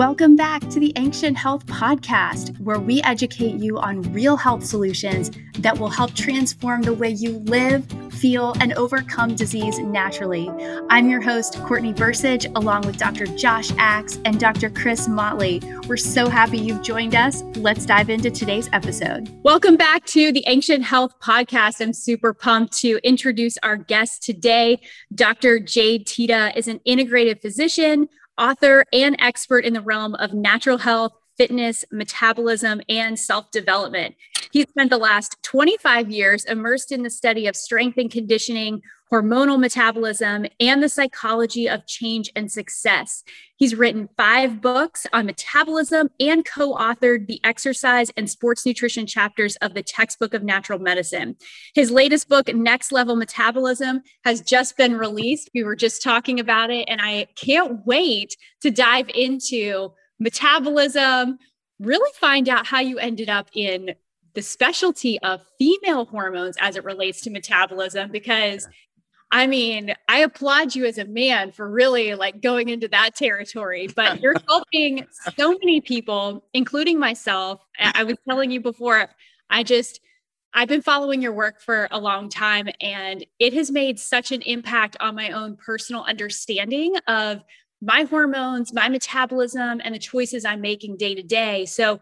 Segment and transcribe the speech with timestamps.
[0.00, 5.30] Welcome back to the Ancient Health Podcast, where we educate you on real health solutions
[5.58, 10.48] that will help transform the way you live, feel, and overcome disease naturally.
[10.88, 13.26] I'm your host, Courtney Bursage, along with Dr.
[13.26, 14.70] Josh Axe and Dr.
[14.70, 15.60] Chris Motley.
[15.86, 17.42] We're so happy you've joined us.
[17.56, 19.28] Let's dive into today's episode.
[19.42, 21.82] Welcome back to the Ancient Health Podcast.
[21.82, 24.80] I'm super pumped to introduce our guest today.
[25.14, 25.58] Dr.
[25.58, 28.08] Jade Teta is an integrative physician
[28.40, 34.16] author and expert in the realm of natural health, fitness, metabolism, and self development.
[34.50, 39.58] He spent the last 25 years immersed in the study of strength and conditioning, hormonal
[39.58, 43.24] metabolism, and the psychology of change and success.
[43.56, 49.56] He's written five books on metabolism and co authored the exercise and sports nutrition chapters
[49.56, 51.36] of the textbook of natural medicine.
[51.74, 55.50] His latest book, Next Level Metabolism, has just been released.
[55.54, 61.38] We were just talking about it, and I can't wait to dive into metabolism,
[61.80, 63.94] really find out how you ended up in
[64.34, 68.68] the specialty of female hormones as it relates to metabolism because
[69.32, 73.88] I mean, I applaud you as a man for really like going into that territory,
[73.94, 77.60] but you're helping so many people, including myself.
[77.78, 79.08] I was telling you before,
[79.48, 80.00] I just,
[80.52, 84.42] I've been following your work for a long time and it has made such an
[84.42, 87.42] impact on my own personal understanding of
[87.80, 91.66] my hormones, my metabolism, and the choices I'm making day to day.
[91.66, 92.00] So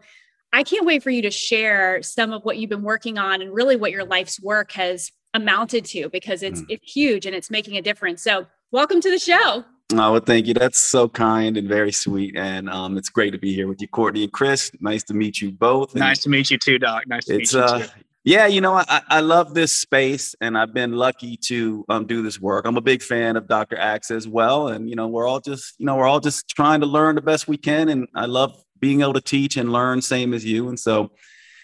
[0.51, 3.53] I can't wait for you to share some of what you've been working on and
[3.53, 6.65] really what your life's work has amounted to because it's mm.
[6.69, 8.21] it's huge and it's making a difference.
[8.21, 9.63] So welcome to the show.
[9.91, 10.53] Oh, well, thank you.
[10.53, 12.37] That's so kind and very sweet.
[12.37, 14.71] And um, it's great to be here with you, Courtney and Chris.
[14.79, 15.93] Nice to meet you both.
[15.93, 17.07] And nice to meet you too, Doc.
[17.07, 17.87] Nice to meet you uh, too.
[18.23, 22.21] Yeah, you know, I, I love this space and I've been lucky to um, do
[22.21, 22.65] this work.
[22.65, 23.77] I'm a big fan of Dr.
[23.77, 24.67] Axe as well.
[24.67, 27.21] And, you know, we're all just, you know, we're all just trying to learn the
[27.21, 27.89] best we can.
[27.89, 30.67] And I love being able to teach and learn, same as you.
[30.67, 31.11] And so,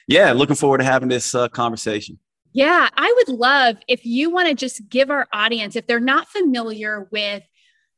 [0.08, 2.18] yeah, looking forward to having this uh, conversation.
[2.56, 6.30] Yeah, I would love if you want to just give our audience, if they're not
[6.30, 7.44] familiar with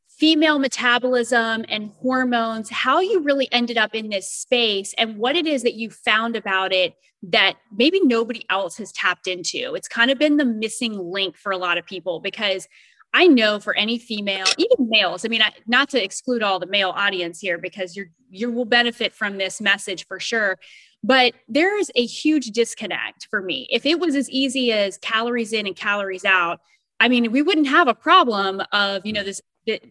[0.08, 5.46] female metabolism and hormones, how you really ended up in this space and what it
[5.46, 9.76] is that you found about it that maybe nobody else has tapped into.
[9.76, 12.68] It's kind of been the missing link for a lot of people because
[13.14, 16.94] I know for any female, even males, I mean, not to exclude all the male
[16.96, 20.58] audience here because you're you will benefit from this message for sure.
[21.04, 23.68] But there is a huge disconnect for me.
[23.72, 26.60] If it was as easy as calories in and calories out,
[27.00, 29.42] I mean, we wouldn't have a problem of, you know, this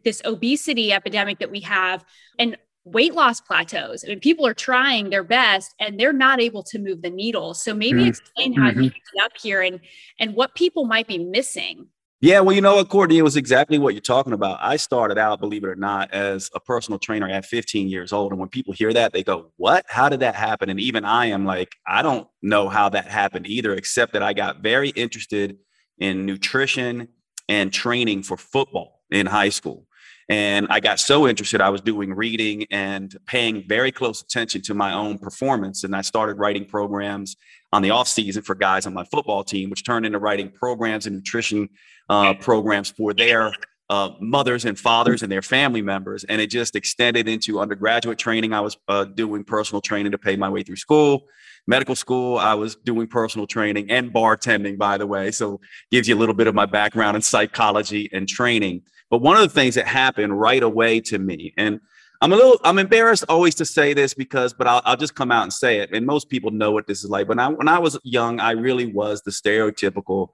[0.04, 2.02] this obesity epidemic that we have
[2.38, 4.04] and weight loss plateaus.
[4.04, 7.52] I mean, people are trying their best and they're not able to move the needle.
[7.52, 8.08] So maybe mm-hmm.
[8.08, 8.82] explain how mm-hmm.
[8.82, 9.80] you get up here and
[10.18, 11.88] and what people might be missing.
[12.22, 14.58] Yeah, well, you know what, Courtney, it was exactly what you're talking about.
[14.62, 18.32] I started out, believe it or not, as a personal trainer at 15 years old.
[18.32, 19.84] And when people hear that, they go, What?
[19.88, 20.70] How did that happen?
[20.70, 24.32] And even I am like, I don't know how that happened either, except that I
[24.32, 25.58] got very interested
[25.98, 27.08] in nutrition
[27.50, 29.86] and training for football in high school.
[30.28, 34.74] And I got so interested, I was doing reading and paying very close attention to
[34.74, 35.84] my own performance.
[35.84, 37.36] And I started writing programs
[37.72, 41.06] on the off season for guys on my football team, which turned into writing programs
[41.06, 41.68] and nutrition
[42.08, 43.52] uh, programs for their
[43.88, 46.24] uh, mothers and fathers and their family members.
[46.24, 48.52] And it just extended into undergraduate training.
[48.52, 51.28] I was uh, doing personal training to pay my way through school.
[51.68, 55.30] Medical school, I was doing personal training and bartending, by the way.
[55.30, 55.60] So
[55.90, 58.82] gives you a little bit of my background in psychology and training.
[59.10, 61.80] But one of the things that happened right away to me, and
[62.20, 65.30] I'm a little, I'm embarrassed always to say this because, but I'll, I'll just come
[65.30, 65.90] out and say it.
[65.92, 67.28] And most people know what this is like.
[67.28, 70.28] But I, when I was young, I really was the stereotypical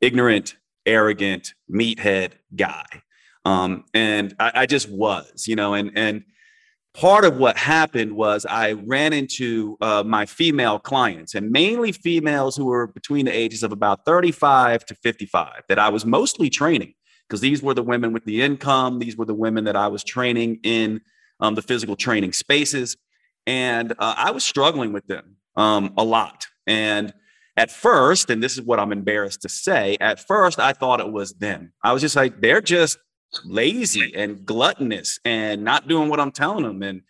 [0.00, 2.86] ignorant, arrogant, meathead guy.
[3.44, 6.24] Um, and I, I just was, you know, and, and,
[6.94, 12.56] part of what happened was I ran into uh, my female clients and mainly females
[12.56, 16.94] who were between the ages of about 35 to 55 that I was mostly training
[17.28, 18.98] because these were the women with the income.
[18.98, 21.00] These were the women that I was training in
[21.40, 22.96] um, the physical training spaces.
[23.46, 26.46] And uh, I was struggling with them um, a lot.
[26.66, 27.12] And
[27.56, 31.12] at first, and this is what I'm embarrassed to say, at first I thought it
[31.12, 31.72] was them.
[31.82, 32.98] I was just like, they're just
[33.44, 36.82] lazy and gluttonous and not doing what I'm telling them.
[36.82, 37.02] And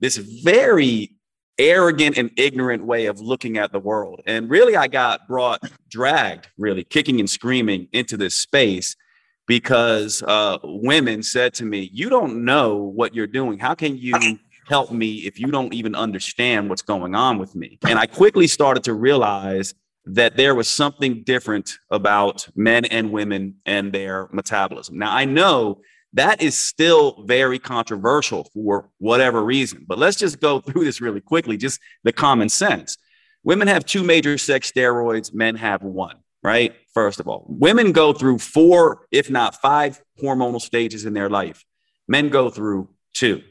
[0.00, 1.16] this very
[1.58, 4.20] arrogant and ignorant way of looking at the world.
[4.26, 8.96] And really, I got brought, dragged, really kicking and screaming into this space
[9.46, 13.58] because uh, women said to me, You don't know what you're doing.
[13.58, 17.78] How can you help me if you don't even understand what's going on with me?
[17.86, 19.74] And I quickly started to realize
[20.06, 24.98] that there was something different about men and women and their metabolism.
[24.98, 25.80] Now, I know
[26.14, 29.84] that is still very controversial for whatever reason.
[29.86, 32.96] But let's just go through this really quickly, just the common sense.
[33.42, 36.74] Women have two major sex steroids, men have one, right?
[36.92, 41.64] First of all, women go through four, if not five, hormonal stages in their life.
[42.06, 43.42] Men go through two.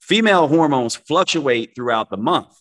[0.00, 2.58] Female hormones fluctuate throughout the month.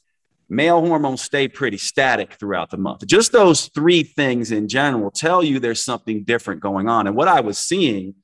[0.49, 3.07] Male hormones stay pretty static throughout the month.
[3.07, 7.07] Just those three things in general tell you there's something different going on.
[7.07, 8.15] And what I was seeing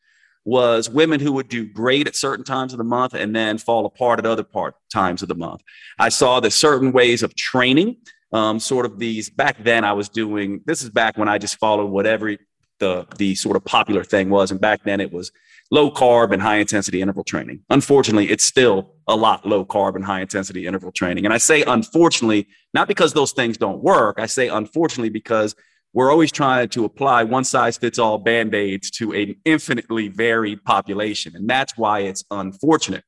[0.43, 3.85] was women who would do great at certain times of the month and then fall
[3.85, 5.61] apart at other part times of the month.
[5.97, 7.97] I saw that certain ways of training,
[8.31, 11.57] um, sort of these back then I was doing, this is back when I just
[11.59, 12.35] followed whatever
[12.79, 14.51] the, the sort of popular thing was.
[14.51, 15.31] And back then it was
[15.71, 17.61] low carb and high intensity interval training.
[17.69, 21.25] Unfortunately, it's still a lot low carb and high intensity interval training.
[21.25, 24.19] And I say unfortunately, not because those things don't work.
[24.19, 25.55] I say unfortunately because
[25.93, 30.63] we're always trying to apply one size fits all band aids to an infinitely varied
[30.63, 31.35] population.
[31.35, 33.03] And that's why it's unfortunate.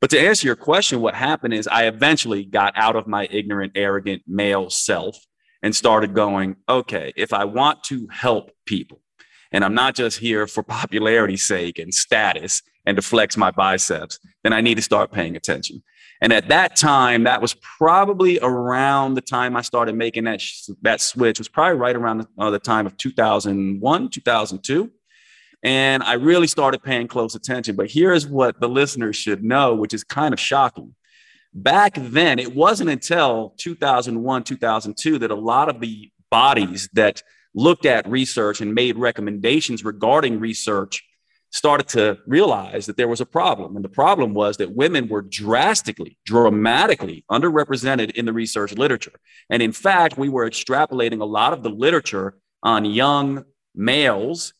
[0.00, 3.72] But to answer your question, what happened is I eventually got out of my ignorant,
[3.74, 5.18] arrogant male self
[5.62, 9.00] and started going, okay, if I want to help people,
[9.52, 14.18] and I'm not just here for popularity's sake and status and to flex my biceps,
[14.44, 15.82] then I need to start paying attention.
[16.20, 20.68] And at that time, that was probably around the time I started making that, sh-
[20.82, 24.90] that switch, it was probably right around the, uh, the time of 2001, 2002.
[25.62, 27.76] And I really started paying close attention.
[27.76, 30.94] But here's what the listeners should know, which is kind of shocking.
[31.52, 37.22] Back then, it wasn't until 2001, 2002 that a lot of the bodies that
[37.54, 41.02] looked at research and made recommendations regarding research
[41.50, 43.76] started to realize that there was a problem.
[43.76, 49.18] And the problem was that women were drastically, dramatically underrepresented in the research literature.
[49.48, 53.44] And in fact, we were extrapolating a lot of the literature on young
[53.74, 54.52] males,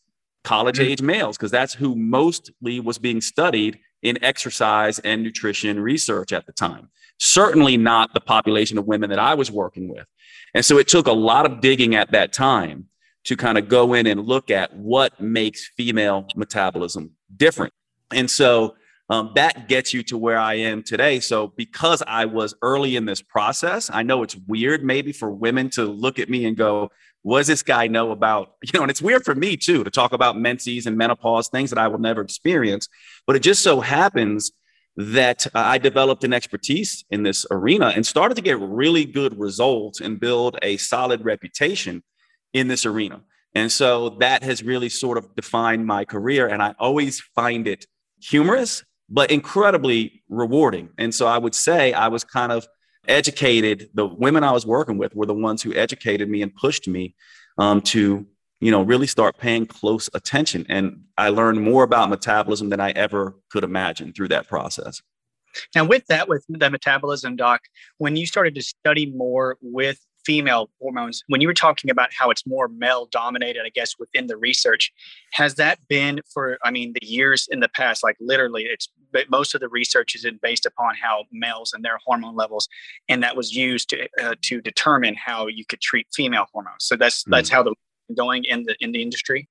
[0.47, 1.09] college age mm-hmm.
[1.09, 6.53] males, because that's who mostly was being studied in exercise and nutrition research at the
[6.53, 6.89] time.
[7.19, 10.07] Certainly not the population of women that I was working with.
[10.55, 12.87] And so it took a lot of digging at that time
[13.25, 17.73] to kind of go in and look at what makes female metabolism different.
[18.13, 18.77] And so
[19.11, 21.21] um, that gets you to where I am today.
[21.21, 25.71] So, because I was early in this process, I know it's weird maybe for women
[25.71, 26.91] to look at me and go,
[27.27, 29.91] what does this guy know about, you know, and it's weird for me too to
[29.91, 32.89] talk about menses and menopause, things that I will never experience.
[33.27, 34.53] But it just so happens
[34.97, 39.37] that uh, I developed an expertise in this arena and started to get really good
[39.41, 42.05] results and build a solid reputation
[42.53, 43.23] in this arena.
[43.57, 46.47] And so that has really sort of defined my career.
[46.47, 47.87] And I always find it
[48.23, 50.91] humorous, but incredibly rewarding.
[50.97, 52.69] And so I would say I was kind of
[53.09, 53.91] educated.
[53.95, 57.15] The women I was working with were the ones who educated me and pushed me
[57.59, 58.27] um, to,
[58.61, 60.67] you know, really start paying close attention.
[60.69, 65.03] And I learned more about metabolism than I ever could imagine through that process.
[65.75, 67.63] Now, with that, with the metabolism, doc,
[67.99, 72.31] when you started to study more with female hormones, when you were talking about how
[72.31, 74.93] it's more male dominated, I guess, within the research,
[75.33, 78.89] has that been for, I mean, the years in the past, like literally, it's
[79.31, 82.69] most of the research is based upon how males and their hormone levels,
[83.09, 86.81] and that was used to, uh, to determine how you could treat female hormones.
[86.81, 87.31] So that's, mm.
[87.31, 87.75] that's how the
[88.15, 89.49] going in the, in the industry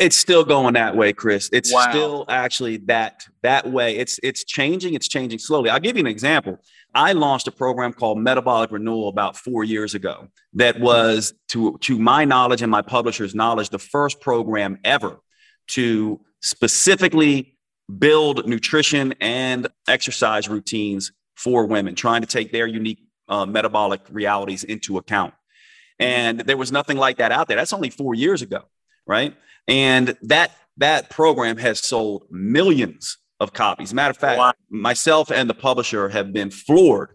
[0.00, 1.48] it's still going that way chris.
[1.52, 1.90] It's wow.
[1.90, 3.96] still actually that that way.
[3.96, 5.70] It's it's changing it's changing slowly.
[5.70, 6.58] I'll give you an example.
[6.94, 11.98] I launched a program called metabolic renewal about four years ago that was to to
[11.98, 15.20] my knowledge and my publisher's knowledge the first program ever
[15.68, 17.56] to specifically
[17.98, 24.64] build nutrition and exercise routines for women trying to take their unique uh, metabolic realities
[24.64, 25.34] into account.
[25.98, 27.56] And there was nothing like that out there.
[27.56, 28.64] That's only four years ago
[29.06, 29.34] right
[29.68, 33.92] and that that program has sold millions of copies.
[33.92, 34.52] Matter of fact, wow.
[34.70, 37.10] myself and the publisher have been floored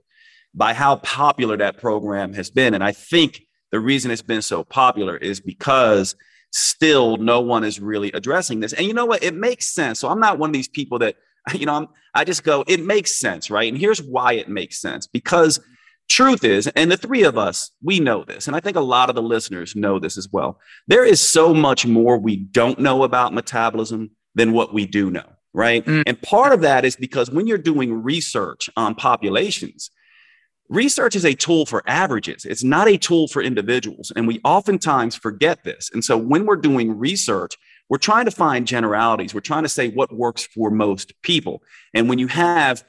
[0.53, 2.73] by how popular that program has been.
[2.73, 3.41] And I think
[3.71, 6.15] the reason it's been so popular is because
[6.51, 8.73] still no one is really addressing this.
[8.73, 9.23] And you know what?
[9.23, 9.99] It makes sense.
[9.99, 11.15] So I'm not one of these people that,
[11.53, 13.71] you know, I'm, I just go, it makes sense, right?
[13.71, 15.59] And here's why it makes sense because
[16.07, 19.09] truth is, and the three of us, we know this, and I think a lot
[19.09, 20.59] of the listeners know this as well.
[20.87, 25.25] There is so much more we don't know about metabolism than what we do know,
[25.53, 25.85] right?
[25.85, 26.03] Mm.
[26.05, 29.89] And part of that is because when you're doing research on populations,
[30.69, 34.11] research is a tool for averages, it's not a tool for individuals.
[34.15, 35.89] And we oftentimes forget this.
[35.93, 37.57] And so when we're doing research,
[37.89, 41.63] we're trying to find generalities, we're trying to say what works for most people.
[41.93, 42.83] And when you have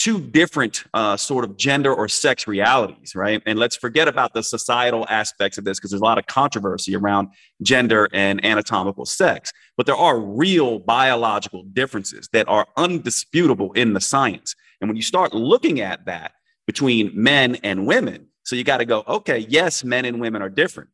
[0.00, 3.42] two different uh, sort of gender or sex realities, right?
[3.44, 6.96] And let's forget about the societal aspects of this because there's a lot of controversy
[6.96, 7.28] around
[7.62, 9.52] gender and anatomical sex.
[9.76, 14.56] But there are real biological differences that are undisputable in the science.
[14.80, 16.32] And when you start looking at that
[16.66, 20.48] between men and women, so you got to go, okay, yes, men and women are
[20.48, 20.88] different.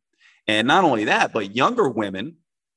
[0.47, 2.35] And not only that, but younger women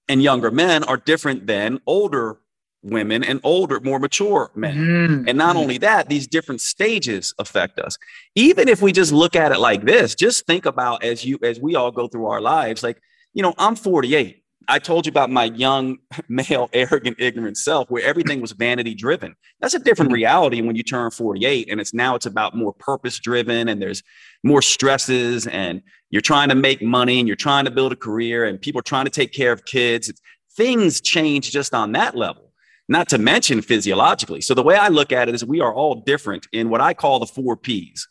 [0.08, 2.38] and younger men are different than older
[2.82, 4.76] women and older, more mature men.
[4.76, 5.28] Mm-hmm.
[5.28, 7.98] And not only that, these different stages affect us.
[8.34, 11.60] Even if we just look at it like this, just think about as you as
[11.60, 13.00] we all go through our lives, like,
[13.34, 14.38] you know, I'm 48.
[14.68, 19.34] I told you about my young, male, arrogant, ignorant self where everything was vanity driven.
[19.60, 20.14] That's a different mm-hmm.
[20.14, 24.02] reality when you turn 48 and it's now it's about more purpose driven and there's
[24.42, 28.44] more stresses and you're trying to make money and you're trying to build a career
[28.44, 30.12] and people are trying to take care of kids.
[30.56, 32.49] Things change just on that level
[32.90, 34.40] not to mention physiologically.
[34.40, 36.92] So the way I look at it is we are all different in what I
[36.92, 38.08] call the four P's.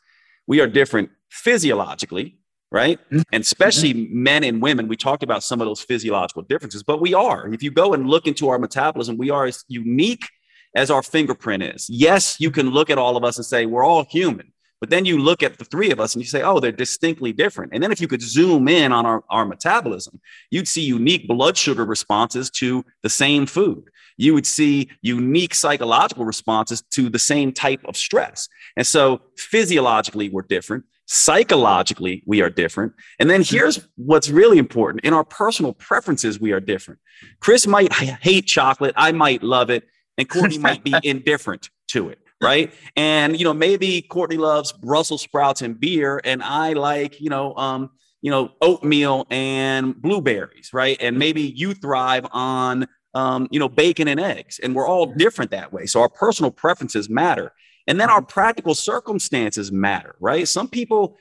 [0.47, 2.39] We are different physiologically,
[2.71, 2.97] right?
[3.11, 3.21] Mm-hmm.
[3.33, 4.23] And especially mm-hmm.
[4.23, 4.87] men and women.
[4.87, 7.53] We talked about some of those physiological differences, but we are.
[7.53, 10.25] If you go and look into our metabolism, we are as unique
[10.73, 11.89] as our fingerprint is.
[11.89, 14.53] Yes, you can look at all of us and say we're all human.
[14.79, 17.33] But then you look at the three of us and you say, oh, they're distinctly
[17.33, 17.73] different.
[17.73, 20.21] And then if you could zoom in on our, our metabolism,
[20.51, 23.88] you'd see unique blood sugar responses to the same food
[24.19, 28.49] you would see unique psychological responses to the same type of stress.
[28.75, 30.83] And so physiologically, we're different.
[31.05, 32.93] Psychologically, we are different.
[33.17, 36.99] And then here's what's really important in our personal preferences, we are different.
[37.39, 39.85] Chris might hate chocolate, I might love it,
[40.17, 42.73] and Courtney might be indifferent to it right?
[42.95, 47.53] And you know, maybe Courtney loves Brussels sprouts and beer, and I like you know,
[47.55, 47.89] um,
[48.21, 50.97] you know, oatmeal and blueberries, right?
[51.01, 54.59] And maybe you thrive on um, you know, bacon and eggs.
[54.59, 55.85] And we're all different that way.
[55.85, 57.51] So our personal preferences matter.
[57.87, 60.47] And then our practical circumstances matter, right?
[60.47, 61.17] Some people,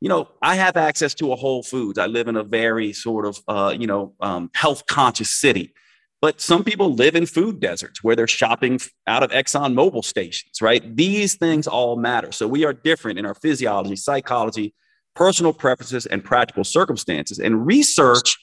[0.00, 1.98] you know, I have access to a Whole Foods.
[1.98, 5.74] I live in a very sort of, uh, you know, um, health conscious city.
[6.20, 10.62] But some people live in food deserts where they're shopping out of Exxon Mobil stations,
[10.62, 10.96] right?
[10.96, 12.30] These things all matter.
[12.30, 14.72] So we are different in our physiology, psychology,
[15.16, 17.40] personal preferences, and practical circumstances.
[17.40, 18.38] And research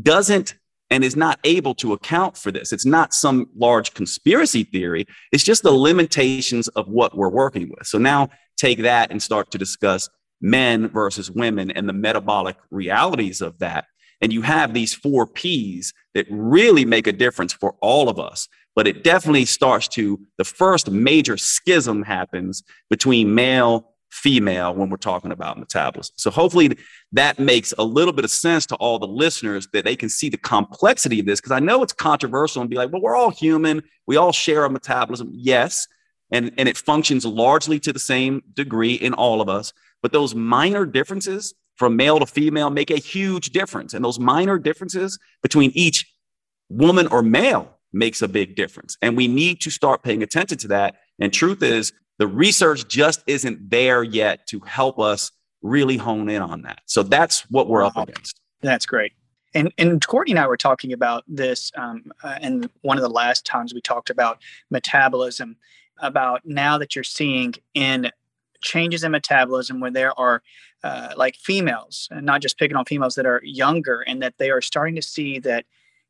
[0.00, 0.54] doesn't
[0.94, 2.72] and is not able to account for this.
[2.72, 7.88] It's not some large conspiracy theory, it's just the limitations of what we're working with.
[7.88, 10.08] So now take that and start to discuss
[10.40, 13.86] men versus women and the metabolic realities of that.
[14.20, 18.46] And you have these four P's that really make a difference for all of us.
[18.76, 24.96] But it definitely starts to the first major schism happens between male female when we're
[24.96, 26.14] talking about metabolism.
[26.16, 26.78] So hopefully
[27.12, 30.28] that makes a little bit of sense to all the listeners that they can see
[30.28, 33.30] the complexity of this because I know it's controversial and be like, well, we're all
[33.30, 35.30] human, we all share a metabolism.
[35.32, 35.88] Yes,
[36.30, 40.32] and and it functions largely to the same degree in all of us, but those
[40.34, 45.72] minor differences from male to female make a huge difference and those minor differences between
[45.74, 46.06] each
[46.68, 48.96] woman or male makes a big difference.
[49.02, 50.96] And we need to start paying attention to that.
[51.18, 56.42] And truth is, the research just isn't there yet to help us really hone in
[56.42, 56.82] on that.
[56.86, 57.92] So that's what we're wow.
[57.96, 58.40] up against.
[58.60, 59.12] That's great.
[59.54, 63.08] And, and Courtney and I were talking about this, um, uh, and one of the
[63.08, 64.38] last times we talked about
[64.70, 65.56] metabolism,
[65.98, 68.10] about now that you're seeing in
[68.62, 70.42] changes in metabolism where there are
[70.82, 74.50] uh, like females, and not just picking on females that are younger, and that they
[74.50, 75.64] are starting to see that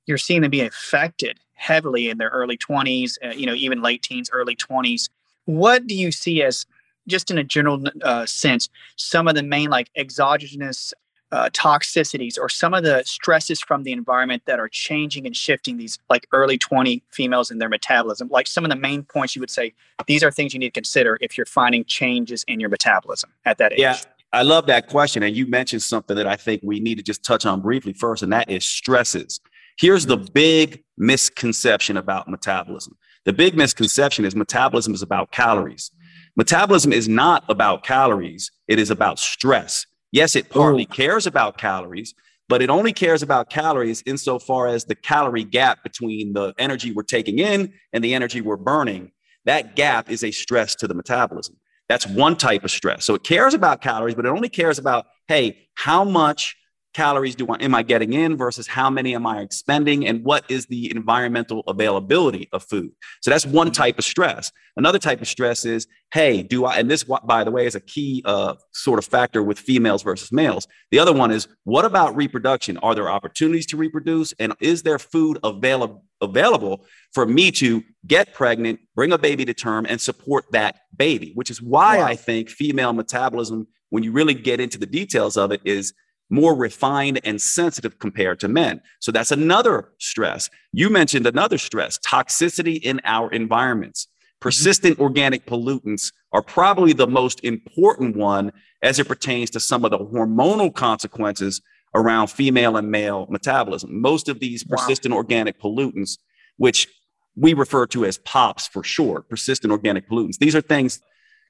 [0.06, 4.02] you're seeing them be affected heavily in their early 20s, uh, you know, even late
[4.02, 5.08] teens, early 20s
[5.47, 6.67] what do you see as,
[7.07, 10.95] just in a general uh, sense, some of the main like exogenous
[11.33, 15.77] uh, toxicities or some of the stresses from the environment that are changing and shifting
[15.77, 18.29] these like early 20 females in their metabolism?
[18.31, 19.75] Like some of the main points you would say,
[20.07, 23.59] these are things you need to consider if you're finding changes in your metabolism at
[23.59, 23.81] that age.
[23.81, 23.99] Yeah.
[24.33, 25.23] I love that question.
[25.23, 28.23] And you mentioned something that I think we need to just touch on briefly first,
[28.23, 29.41] and that is stresses.
[29.79, 35.90] Here's the big misconception about metabolism the big misconception is metabolism is about calories.
[36.37, 39.87] Metabolism is not about calories, it is about stress.
[40.12, 42.14] Yes, it partly cares about calories,
[42.49, 47.02] but it only cares about calories insofar as the calorie gap between the energy we're
[47.02, 49.11] taking in and the energy we're burning.
[49.45, 51.57] That gap is a stress to the metabolism.
[51.88, 53.04] That's one type of stress.
[53.04, 56.57] So it cares about calories, but it only cares about, hey, how much
[56.95, 60.45] calories do I am I getting in versus how many am I expending and what
[60.49, 62.93] is the environmental availability of food.
[63.21, 63.73] So that's one mm-hmm.
[63.73, 64.51] type of stress.
[64.77, 67.81] Another type of stress is, hey, do I and this by the way is a
[67.81, 70.67] key uh, sort of factor with females versus males.
[70.91, 72.79] The other one is what about reproduction?
[72.79, 78.33] Are there opportunities to reproduce and is there food available available for me to get
[78.33, 82.05] pregnant, bring a baby to term and support that baby, which is why wow.
[82.05, 85.93] I think female metabolism when you really get into the details of it is
[86.31, 88.81] more refined and sensitive compared to men.
[89.00, 90.50] So that's another stress.
[90.73, 94.07] You mentioned another stress toxicity in our environments.
[94.07, 94.38] Mm-hmm.
[94.40, 98.52] Persistent organic pollutants are probably the most important one
[98.83, 101.62] as it pertains to some of the hormonal consequences
[101.95, 104.00] around female and male metabolism.
[104.00, 105.19] Most of these persistent wow.
[105.19, 106.19] organic pollutants,
[106.57, 106.88] which
[107.37, 111.00] we refer to as POPs for short, persistent organic pollutants, these are things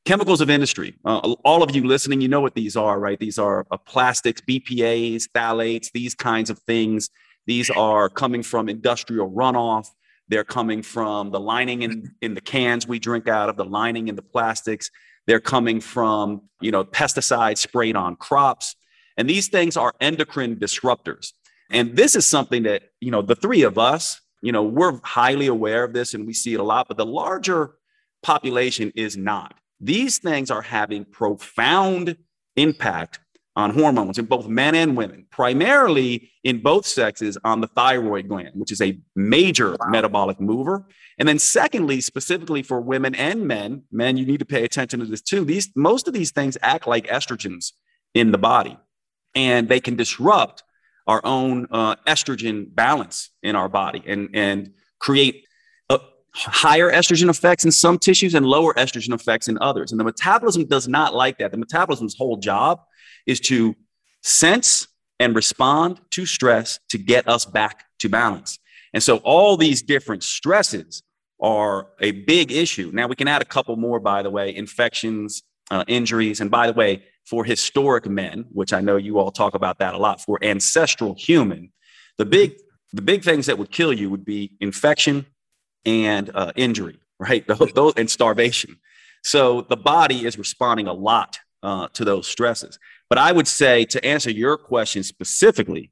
[0.04, 0.94] chemicals of industry.
[1.04, 3.18] Uh, all of you listening, you know what these are, right?
[3.18, 7.10] These are uh, plastics, BPAs, phthalates, these kinds of things.
[7.46, 9.86] These are coming from industrial runoff.
[10.28, 14.08] They're coming from the lining in, in the cans we drink out of, the lining
[14.08, 14.90] in the plastics.
[15.26, 18.76] They're coming from, you know, pesticides sprayed on crops.
[19.16, 21.32] And these things are endocrine disruptors.
[21.70, 25.46] And this is something that, you know, the three of us, you know, we're highly
[25.46, 27.76] aware of this and we see it a lot, but the larger
[28.22, 29.54] population is not.
[29.80, 32.16] These things are having profound
[32.56, 33.20] impact
[33.56, 38.50] on hormones in both men and women, primarily in both sexes on the thyroid gland,
[38.54, 39.86] which is a major wow.
[39.88, 40.86] metabolic mover.
[41.18, 45.06] And then secondly, specifically for women and men, men, you need to pay attention to
[45.06, 45.44] this too.
[45.44, 47.72] These most of these things act like estrogens
[48.12, 48.76] in the body,
[49.36, 50.64] and they can disrupt
[51.06, 55.46] our own uh, estrogen balance in our body and, and create
[56.34, 59.92] higher estrogen effects in some tissues and lower estrogen effects in others.
[59.92, 61.52] And the metabolism does not like that.
[61.52, 62.80] The metabolism's whole job
[63.26, 63.74] is to
[64.22, 64.88] sense
[65.20, 68.58] and respond to stress to get us back to balance.
[68.92, 71.02] And so all these different stresses
[71.40, 72.90] are a big issue.
[72.92, 76.40] Now we can add a couple more, by the way, infections, uh, injuries.
[76.40, 79.94] And by the way, for historic men, which I know you all talk about that
[79.94, 81.72] a lot, for ancestral human,
[82.18, 82.54] the big
[82.92, 85.26] the big things that would kill you would be infection,
[85.84, 87.44] and uh, injury, right?
[87.74, 88.78] Those, and starvation.
[89.22, 92.78] So the body is responding a lot uh, to those stresses.
[93.08, 95.90] But I would say to answer your question specifically,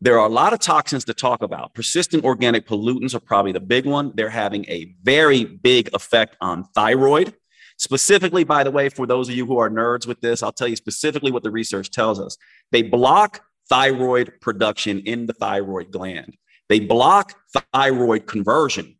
[0.00, 1.74] there are a lot of toxins to talk about.
[1.74, 4.12] Persistent organic pollutants are probably the big one.
[4.14, 7.34] They're having a very big effect on thyroid.
[7.78, 10.68] Specifically, by the way, for those of you who are nerds with this, I'll tell
[10.68, 12.36] you specifically what the research tells us.
[12.70, 16.36] They block thyroid production in the thyroid gland.
[16.68, 17.34] They block
[17.72, 18.97] thyroid conversion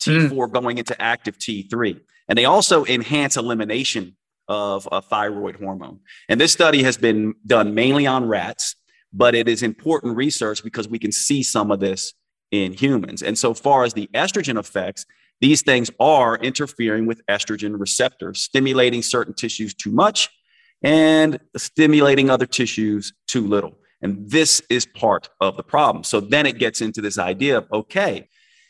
[0.00, 0.52] T4 mm.
[0.52, 2.00] going into active T3.
[2.28, 4.16] And they also enhance elimination
[4.48, 6.00] of a thyroid hormone.
[6.28, 8.76] And this study has been done mainly on rats,
[9.12, 12.14] but it is important research because we can see some of this
[12.50, 13.22] in humans.
[13.22, 15.04] And so far as the estrogen effects,
[15.40, 20.28] these things are interfering with estrogen receptors, stimulating certain tissues too much
[20.82, 23.76] and stimulating other tissues too little.
[24.02, 26.04] And this is part of the problem.
[26.04, 28.28] So then it gets into this idea of okay,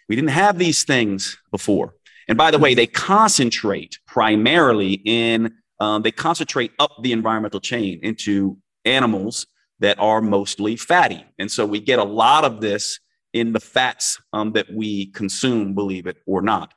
[0.09, 1.95] we didn't have these things before.
[2.29, 8.01] And by the way, they concentrate primarily in, um, they concentrate up the environmental chain
[8.03, 9.47] into animals
[9.79, 11.25] that are mostly fatty.
[11.39, 12.99] And so we get a lot of this
[13.33, 16.73] in the fats um, that we consume, believe it or not.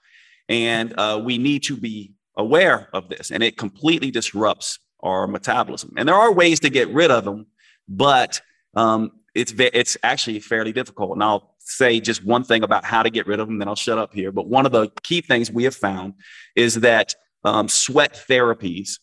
[0.49, 5.93] And uh, we need to be aware of this, and it completely disrupts our metabolism.
[5.97, 7.47] And there are ways to get rid of them,
[7.87, 8.41] but
[8.75, 11.13] um, it's it's actually fairly difficult.
[11.13, 13.75] And I'll say just one thing about how to get rid of them, then I'll
[13.75, 14.31] shut up here.
[14.31, 16.13] But one of the key things we have found
[16.55, 18.99] is that um, sweat therapies,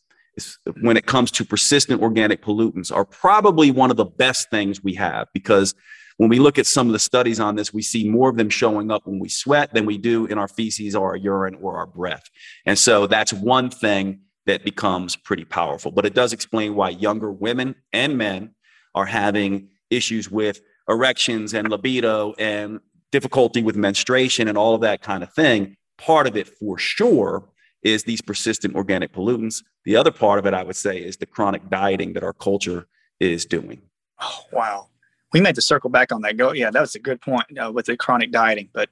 [0.82, 4.94] when it comes to persistent organic pollutants, are probably one of the best things we
[4.94, 5.74] have because
[6.18, 8.48] when we look at some of the studies on this, we see more of them
[8.48, 11.76] showing up when we sweat than we do in our feces or our urine or
[11.76, 12.24] our breath.
[12.64, 15.90] And so that's one thing that becomes pretty powerful.
[15.90, 18.54] But it does explain why younger women and men
[18.94, 22.80] are having issues with erections and libido and
[23.12, 25.76] difficulty with menstruation and all of that kind of thing.
[25.98, 27.48] Part of it for sure
[27.82, 29.62] is these persistent organic pollutants.
[29.84, 32.86] The other part of it, I would say, is the chronic dieting that our culture
[33.20, 33.80] is doing.
[34.20, 34.88] Oh, wow.
[35.32, 36.36] We meant to circle back on that.
[36.36, 38.68] Go, yeah, that was a good point uh, with the chronic dieting.
[38.72, 38.90] But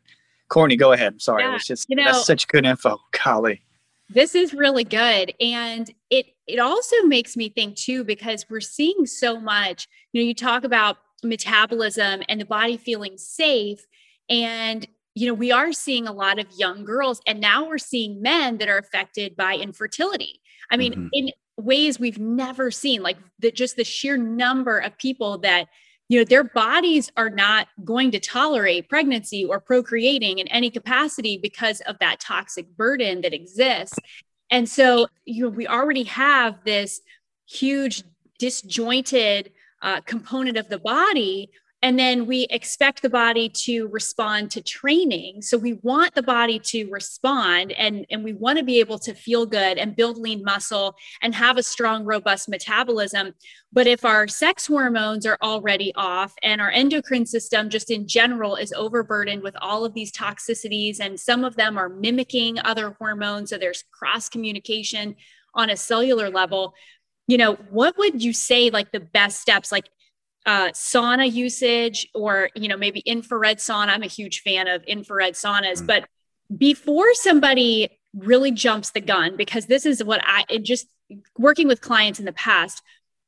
[0.48, 1.14] Courtney, go ahead.
[1.14, 1.42] I'm sorry.
[1.42, 2.98] Yeah, it's just you know, that's such good info.
[3.24, 3.62] Golly.
[4.10, 5.32] This is really good.
[5.40, 10.26] And it it also makes me think too, because we're seeing so much, you know,
[10.26, 13.86] you talk about metabolism and the body feeling safe.
[14.28, 18.20] And, you know, we are seeing a lot of young girls, and now we're seeing
[18.20, 20.40] men that are affected by infertility.
[20.70, 21.08] I mean, mm-hmm.
[21.12, 25.68] in ways we've never seen like the, just the sheer number of people that
[26.08, 31.38] you know their bodies are not going to tolerate pregnancy or procreating in any capacity
[31.38, 33.98] because of that toxic burden that exists
[34.54, 37.00] and so you know we already have this
[37.44, 38.04] huge
[38.38, 39.50] disjointed
[39.82, 41.50] uh, component of the body
[41.84, 45.42] and then we expect the body to respond to training.
[45.42, 49.12] So we want the body to respond and, and we want to be able to
[49.12, 53.34] feel good and build lean muscle and have a strong, robust metabolism.
[53.70, 58.56] But if our sex hormones are already off and our endocrine system, just in general,
[58.56, 63.50] is overburdened with all of these toxicities, and some of them are mimicking other hormones,
[63.50, 65.16] so there's cross communication
[65.54, 66.74] on a cellular level
[67.26, 69.88] you know what would you say like the best steps like
[70.46, 73.88] uh, sauna usage or you know maybe infrared sauna.
[73.88, 75.86] I'm a huge fan of infrared saunas mm.
[75.86, 76.04] but
[76.56, 80.86] before somebody really jumps the gun because this is what i just
[81.36, 82.80] working with clients in the past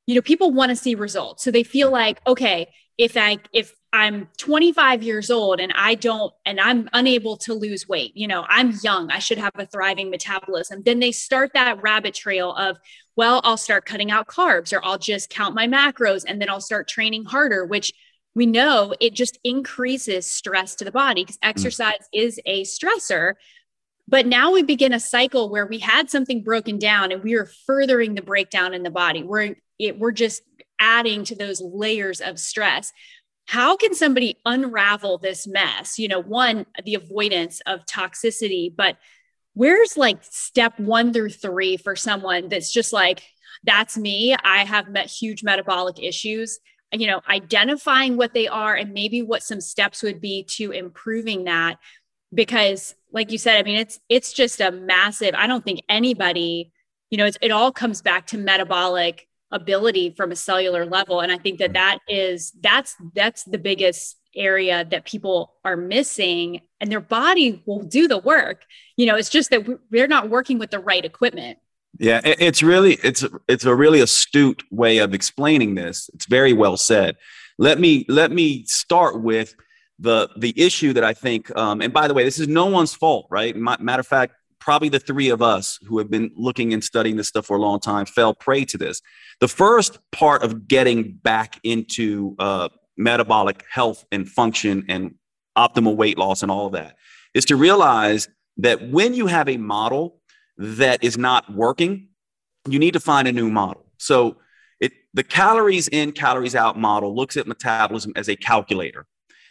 [0.06, 1.42] you know people want to see results.
[1.44, 6.32] So they feel like okay if i if i'm 25 years old and i don't
[6.44, 10.10] and i'm unable to lose weight you know i'm young i should have a thriving
[10.10, 12.78] metabolism then they start that rabbit trail of
[13.16, 16.60] well, I'll start cutting out carbs or I'll just count my macros and then I'll
[16.60, 17.92] start training harder, which
[18.34, 21.48] we know it just increases stress to the body because mm.
[21.48, 22.24] exercise mm.
[22.24, 23.34] is a stressor.
[24.06, 27.46] But now we begin a cycle where we had something broken down and we are
[27.66, 29.22] furthering the breakdown in the body.
[29.22, 30.42] We're it, we're just
[30.78, 32.92] adding to those layers of stress.
[33.46, 35.98] How can somebody unravel this mess?
[35.98, 38.96] You know, one, the avoidance of toxicity, but
[39.56, 43.22] where's like step one through three for someone that's just like
[43.64, 46.58] that's me i have met huge metabolic issues
[46.92, 51.44] you know identifying what they are and maybe what some steps would be to improving
[51.44, 51.78] that
[52.34, 56.70] because like you said i mean it's it's just a massive i don't think anybody
[57.08, 61.20] you know it's, it all comes back to metabolic ability from a cellular level.
[61.20, 66.60] And i think that that is that's that's the biggest area that people are missing
[66.80, 68.64] and their body will do the work.
[68.96, 71.58] You know it's just that we're not working with the right equipment.
[71.98, 76.10] Yeah it's really it's it's a really astute way of explaining this.
[76.14, 77.16] It's very well said.
[77.58, 79.54] Let me let me start with
[79.98, 82.94] the the issue that i think um, and by the way this is no one's
[82.94, 83.56] fault right?
[83.56, 84.34] Matter of fact
[84.66, 87.60] probably the three of us who have been looking and studying this stuff for a
[87.60, 89.00] long time fell prey to this
[89.38, 95.14] the first part of getting back into uh, metabolic health and function and
[95.56, 96.96] optimal weight loss and all of that
[97.32, 100.20] is to realize that when you have a model
[100.58, 102.08] that is not working,
[102.68, 103.84] you need to find a new model.
[103.98, 104.38] So
[104.80, 109.06] it, the calories in, calories out model looks at metabolism as a calculator.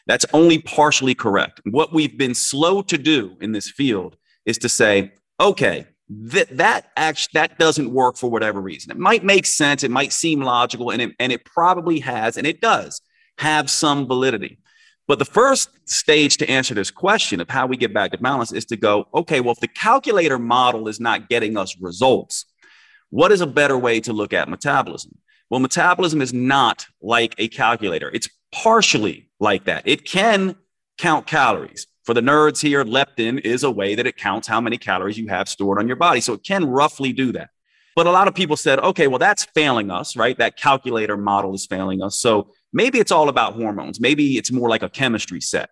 [0.08, 1.62] That's only partially correct.
[1.64, 6.92] What we've been slow to do in this field is to say, okay, that that
[6.96, 8.92] actually that doesn't work for whatever reason.
[8.92, 12.46] It might make sense, it might seem logical, and it, and it probably has, and
[12.46, 13.02] it does
[13.38, 14.60] have some validity.
[15.08, 18.52] But the first stage to answer this question of how we get back to balance
[18.52, 22.46] is to go, okay, well, if the calculator model is not getting us results,
[23.10, 25.18] what is a better way to look at metabolism?
[25.50, 28.10] Well, metabolism is not like a calculator.
[28.12, 29.84] It's partially like that.
[29.86, 30.56] It can
[30.98, 31.86] count calories.
[32.06, 35.28] For the nerds here, leptin is a way that it counts how many calories you
[35.28, 36.22] have stored on your body.
[36.22, 37.50] So it can roughly do that.
[37.96, 40.38] But a lot of people said, okay, well, that's failing us, right?
[40.38, 42.20] That calculator model is failing us.
[42.20, 44.00] So maybe it's all about hormones.
[44.00, 45.70] Maybe it's more like a chemistry set.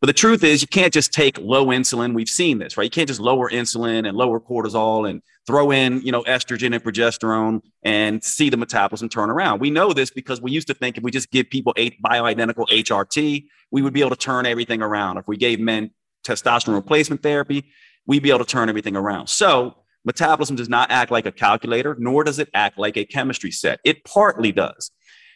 [0.00, 2.14] But the truth is, you can't just take low insulin.
[2.14, 2.84] We've seen this, right?
[2.84, 6.84] You can't just lower insulin and lower cortisol and throw in, you know, estrogen and
[6.84, 9.58] progesterone and see the metabolism turn around.
[9.60, 12.68] We know this because we used to think if we just give people eight bioidentical
[12.68, 15.16] HRT, we would be able to turn everything around.
[15.16, 15.90] If we gave men
[16.24, 17.72] testosterone replacement therapy,
[18.06, 19.26] we'd be able to turn everything around.
[19.28, 23.50] So Metabolism does not act like a calculator, nor does it act like a chemistry
[23.50, 23.80] set.
[23.84, 24.90] It partly does.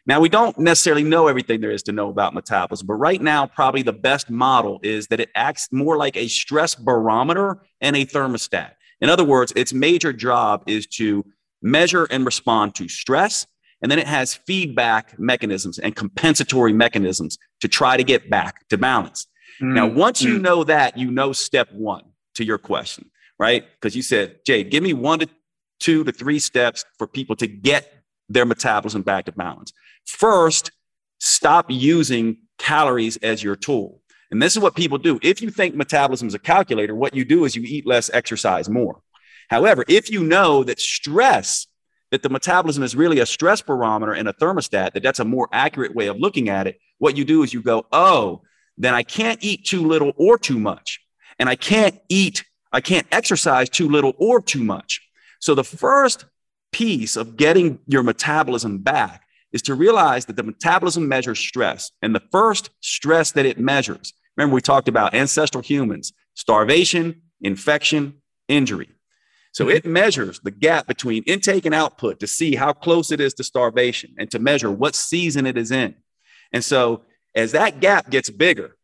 [0.06, 3.46] Now, we don't necessarily know everything there is to know about metabolism, but right now,
[3.46, 8.04] probably the best model is that it acts more like a stress barometer and a
[8.04, 8.72] thermostat.
[9.02, 11.26] In other words, its major job is to
[11.60, 13.46] measure and respond to stress,
[13.82, 18.78] and then it has feedback mechanisms and compensatory mechanisms to try to get back to
[18.78, 19.26] balance.
[19.60, 19.74] Mm-hmm.
[19.74, 20.42] Now, once you mm.
[20.42, 22.04] know that, you know step one
[22.36, 23.10] to your question
[23.42, 23.64] right?
[23.74, 25.28] Because you said, Jay, give me one to
[25.80, 27.92] two to three steps for people to get
[28.28, 29.72] their metabolism back to balance.
[30.06, 30.70] First,
[31.18, 34.00] stop using calories as your tool.
[34.32, 35.20] And this is what people do.
[35.22, 38.68] If you think metabolism is a calculator, what you do is you eat less, exercise
[38.68, 39.02] more.
[39.48, 41.66] However, if you know that stress,
[42.10, 45.48] that the metabolism is really a stress barometer and a thermostat, that that's a more
[45.52, 48.40] accurate way of looking at it, what you do is you go, oh,
[48.78, 51.00] then I can't eat too little or too much.
[51.38, 55.06] And I can't eat I can't exercise too little or too much.
[55.40, 56.24] So the first
[56.72, 61.90] piece of getting your metabolism back is to realize that the metabolism measures stress.
[62.00, 68.22] And the first stress that it measures, remember, we talked about ancestral humans, starvation, infection,
[68.48, 68.88] injury.
[69.52, 73.34] So it measures the gap between intake and output to see how close it is
[73.34, 75.94] to starvation and to measure what season it is in.
[76.52, 77.02] And so
[77.34, 78.76] as that gap gets bigger,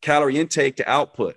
[0.00, 1.36] calorie intake to output,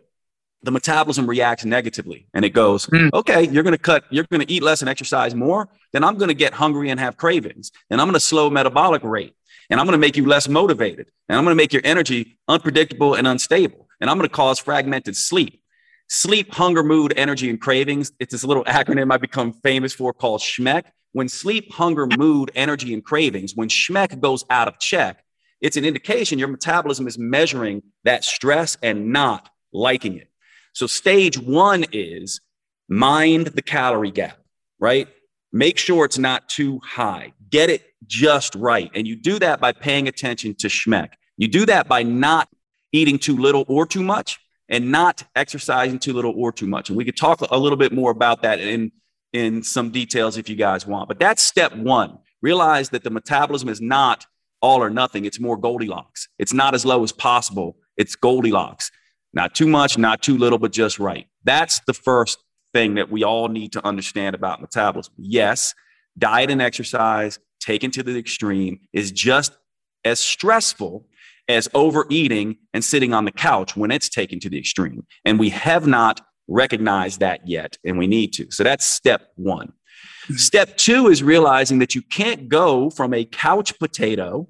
[0.63, 3.11] the metabolism reacts negatively and it goes, mm.
[3.13, 5.69] okay, you're going to cut, you're going to eat less and exercise more.
[5.93, 7.71] Then I'm going to get hungry and have cravings.
[7.89, 9.35] And I'm going to slow metabolic rate.
[9.69, 11.07] And I'm going to make you less motivated.
[11.27, 13.87] And I'm going to make your energy unpredictable and unstable.
[13.99, 15.61] And I'm going to cause fragmented sleep.
[16.09, 18.11] Sleep, hunger, mood, energy, and cravings.
[18.19, 20.83] It's this little acronym I've become famous for called SHMEC.
[21.11, 25.23] When sleep, hunger, mood, energy, and cravings, when SHMEC goes out of check,
[25.59, 30.29] it's an indication your metabolism is measuring that stress and not liking it.
[30.73, 32.39] So, stage one is
[32.87, 34.37] mind the calorie gap,
[34.79, 35.07] right?
[35.51, 37.33] Make sure it's not too high.
[37.49, 38.91] Get it just right.
[38.93, 41.09] And you do that by paying attention to SHMEC.
[41.37, 42.49] You do that by not
[42.91, 46.89] eating too little or too much and not exercising too little or too much.
[46.89, 48.91] And we could talk a little bit more about that in,
[49.33, 51.07] in some details if you guys want.
[51.07, 52.17] But that's step one.
[52.41, 54.25] Realize that the metabolism is not
[54.61, 55.25] all or nothing.
[55.25, 56.27] It's more Goldilocks.
[56.39, 57.77] It's not as low as possible.
[57.95, 58.91] It's Goldilocks.
[59.33, 61.27] Not too much, not too little, but just right.
[61.43, 62.39] That's the first
[62.73, 65.13] thing that we all need to understand about metabolism.
[65.17, 65.73] Yes,
[66.17, 69.57] diet and exercise taken to the extreme is just
[70.05, 71.05] as stressful
[71.47, 75.05] as overeating and sitting on the couch when it's taken to the extreme.
[75.25, 78.51] And we have not recognized that yet, and we need to.
[78.51, 79.67] So that's step one.
[79.67, 80.35] Mm-hmm.
[80.35, 84.47] Step two is realizing that you can't go from a couch potato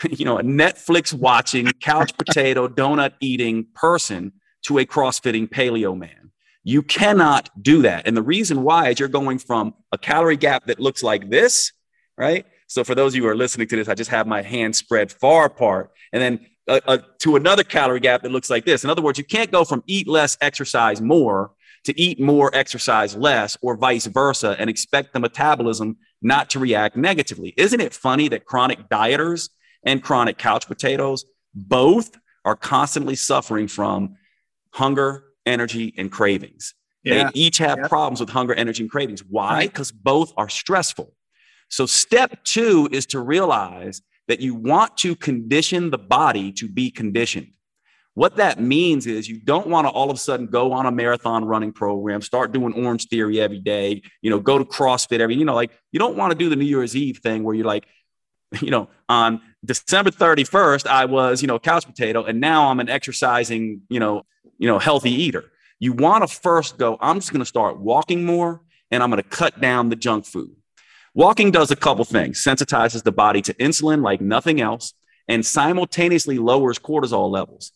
[0.10, 6.17] you know, a Netflix watching, couch potato, donut eating person to a CrossFitting paleo man.
[6.68, 8.06] You cannot do that.
[8.06, 11.72] And the reason why is you're going from a calorie gap that looks like this,
[12.18, 12.44] right?
[12.66, 14.76] So for those of you who are listening to this, I just have my hands
[14.76, 18.84] spread far apart and then uh, uh, to another calorie gap that looks like this.
[18.84, 21.52] In other words, you can't go from eat less, exercise more
[21.84, 26.98] to eat more, exercise less, or vice versa, and expect the metabolism not to react
[26.98, 27.54] negatively.
[27.56, 29.48] Isn't it funny that chronic dieters
[29.84, 34.18] and chronic couch potatoes, both are constantly suffering from
[34.74, 36.74] hunger, energy, and cravings.
[37.02, 37.24] Yeah.
[37.24, 37.88] They each have yeah.
[37.88, 39.24] problems with hunger, energy, and cravings.
[39.24, 39.66] Why?
[39.66, 40.04] Because right.
[40.04, 41.12] both are stressful.
[41.68, 46.90] So, step two is to realize that you want to condition the body to be
[46.90, 47.48] conditioned.
[48.14, 50.90] What that means is you don't want to all of a sudden go on a
[50.90, 55.36] marathon running program, start doing Orange Theory every day, you know, go to CrossFit every,
[55.36, 57.64] you know, like you don't want to do the New Year's Eve thing where you're
[57.64, 57.86] like,
[58.60, 62.80] you know, on December 31st, I was, you know, a couch potato, and now I'm
[62.80, 64.22] an exercising, you know,
[64.58, 65.44] you know, healthy eater.
[65.78, 69.22] You want to first go, I'm just going to start walking more and I'm going
[69.22, 70.54] to cut down the junk food.
[71.14, 74.94] Walking does a couple things, sensitizes the body to insulin like nothing else,
[75.26, 77.72] and simultaneously lowers cortisol levels.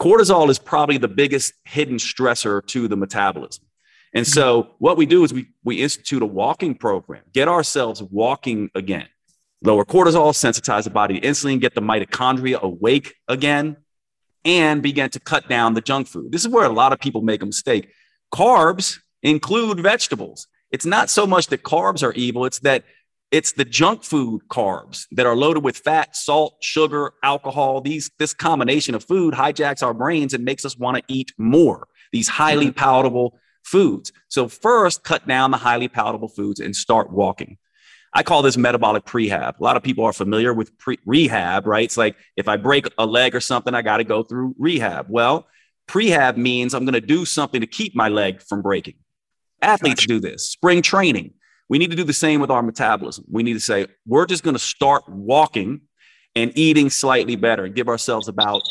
[0.00, 3.64] Cortisol is probably the biggest hidden stressor to the metabolism.
[4.12, 8.70] And so what we do is we, we institute a walking program, get ourselves walking
[8.74, 9.08] again
[9.64, 13.76] lower cortisol, sensitize the body to insulin, get the mitochondria awake again,
[14.44, 16.32] and began to cut down the junk food.
[16.32, 17.90] This is where a lot of people make a mistake.
[18.32, 20.46] Carbs include vegetables.
[20.70, 22.84] It's not so much that carbs are evil, it's that
[23.30, 27.80] it's the junk food carbs that are loaded with fat, salt, sugar, alcohol.
[27.80, 31.88] These this combination of food hijacks our brains and makes us want to eat more.
[32.12, 32.78] These highly mm-hmm.
[32.78, 34.12] palatable foods.
[34.28, 37.58] So first, cut down the highly palatable foods and start walking.
[38.14, 39.58] I call this metabolic prehab.
[39.58, 41.84] A lot of people are familiar with pre- rehab, right?
[41.84, 45.06] It's like if I break a leg or something, I got to go through rehab.
[45.08, 45.48] Well,
[45.88, 48.94] prehab means I'm going to do something to keep my leg from breaking.
[49.60, 50.08] Athletes gotcha.
[50.08, 50.48] do this.
[50.48, 51.34] Spring training.
[51.68, 53.24] We need to do the same with our metabolism.
[53.28, 55.80] We need to say, we're just going to start walking
[56.36, 58.62] and eating slightly better and give ourselves about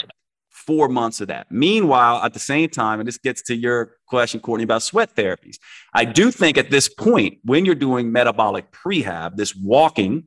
[0.51, 1.47] four months of that.
[1.49, 5.57] Meanwhile, at the same time, and this gets to your question, Courtney, about sweat therapies.
[5.91, 10.25] I do think at this point, when you're doing metabolic prehab, this walking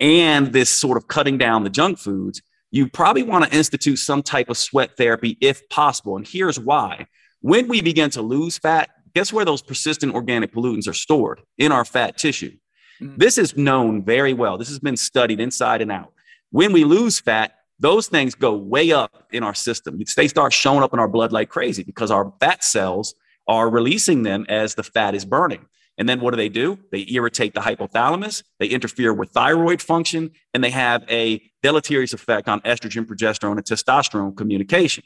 [0.00, 4.22] and this sort of cutting down the junk foods, you probably want to institute some
[4.22, 6.16] type of sweat therapy if possible.
[6.16, 7.08] And here's why.
[7.42, 11.42] When we begin to lose fat, guess where those persistent organic pollutants are stored?
[11.58, 12.56] In our fat tissue.
[13.02, 13.18] Mm-hmm.
[13.18, 14.56] This is known very well.
[14.56, 16.14] This has been studied inside and out.
[16.52, 20.00] When we lose fat, those things go way up in our system.
[20.16, 23.14] They start showing up in our blood like crazy because our fat cells
[23.46, 25.66] are releasing them as the fat is burning.
[25.98, 26.78] And then what do they do?
[26.92, 32.48] They irritate the hypothalamus, they interfere with thyroid function, and they have a deleterious effect
[32.48, 35.04] on estrogen, progesterone, and testosterone communication.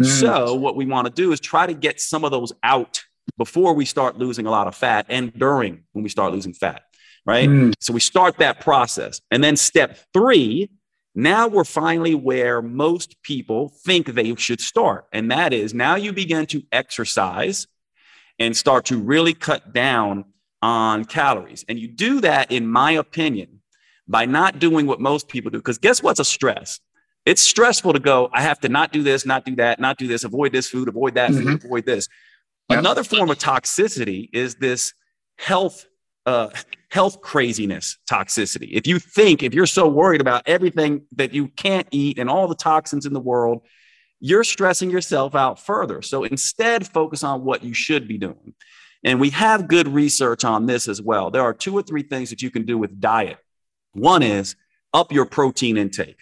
[0.00, 0.06] Mm.
[0.06, 3.02] So, what we want to do is try to get some of those out
[3.36, 6.82] before we start losing a lot of fat and during when we start losing fat.
[7.26, 7.48] right?
[7.48, 7.74] Mm.
[7.80, 9.20] So we start that process.
[9.30, 10.70] And then step three,
[11.14, 15.06] now we're finally where most people think they should start.
[15.12, 17.66] And that is now you begin to exercise
[18.38, 20.24] and start to really cut down
[20.62, 21.64] on calories.
[21.68, 23.60] And you do that, in my opinion,
[24.06, 25.58] by not doing what most people do.
[25.58, 26.80] Because guess what's a stress?
[27.26, 30.06] It's stressful to go, I have to not do this, not do that, not do
[30.06, 31.46] this, avoid this food, avoid that mm-hmm.
[31.46, 32.08] food, avoid this.
[32.70, 32.78] Yep.
[32.78, 34.94] Another form of toxicity is this
[35.36, 35.86] health
[36.26, 36.50] uh,
[36.90, 38.68] health craziness toxicity.
[38.72, 42.46] If you think, if you're so worried about everything that you can't eat and all
[42.48, 43.62] the toxins in the world,
[44.20, 46.02] you're stressing yourself out further.
[46.02, 48.54] So instead, focus on what you should be doing.
[49.04, 51.30] And we have good research on this as well.
[51.30, 53.38] There are two or three things that you can do with diet.
[53.92, 54.56] One is
[54.92, 56.18] up your protein intake.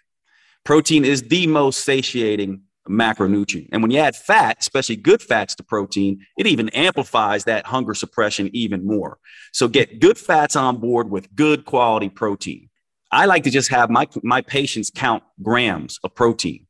[0.64, 3.68] Protein is the most satiating macronutrient.
[3.72, 7.94] And when you add fat, especially good fats to protein, it even amplifies that hunger
[7.94, 9.18] suppression even more.
[9.52, 12.68] So get good fats on board with good quality protein.
[13.10, 16.66] I like to just have my, my patients count grams of protein,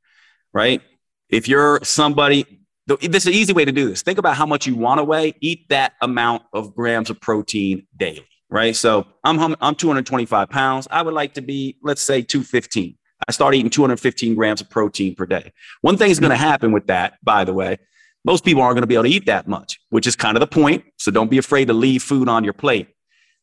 [0.52, 0.82] right?
[1.28, 2.44] If you're somebody,
[2.86, 4.02] this is an easy way to do this.
[4.02, 7.86] Think about how much you want to weigh, eat that amount of grams of protein
[7.96, 8.76] daily, right?
[8.76, 10.86] So I'm, I'm 225 pounds.
[10.90, 12.96] I would like to be, let's say, 215.
[13.28, 15.52] I start eating 215 grams of protein per day.
[15.80, 17.78] One thing is going to happen with that, by the way,
[18.24, 20.40] most people aren't going to be able to eat that much, which is kind of
[20.40, 20.84] the point.
[20.98, 22.88] So don't be afraid to leave food on your plate.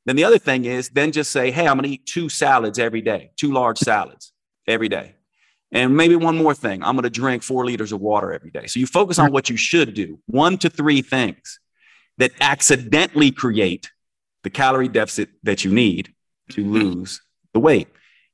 [0.06, 2.78] Then the other thing is then just say, hey, I'm going to eat two salads
[2.78, 4.34] every day, two large salads
[4.68, 5.16] every day.
[5.74, 8.68] And maybe one more thing, I'm going to drink four liters of water every day.
[8.68, 11.60] So you focus on what you should do, one to three things
[12.20, 13.92] that accidentally create
[14.44, 16.14] the calorie deficit that you need
[16.52, 16.74] to hmm.
[16.74, 17.22] lose
[17.54, 17.88] the weight.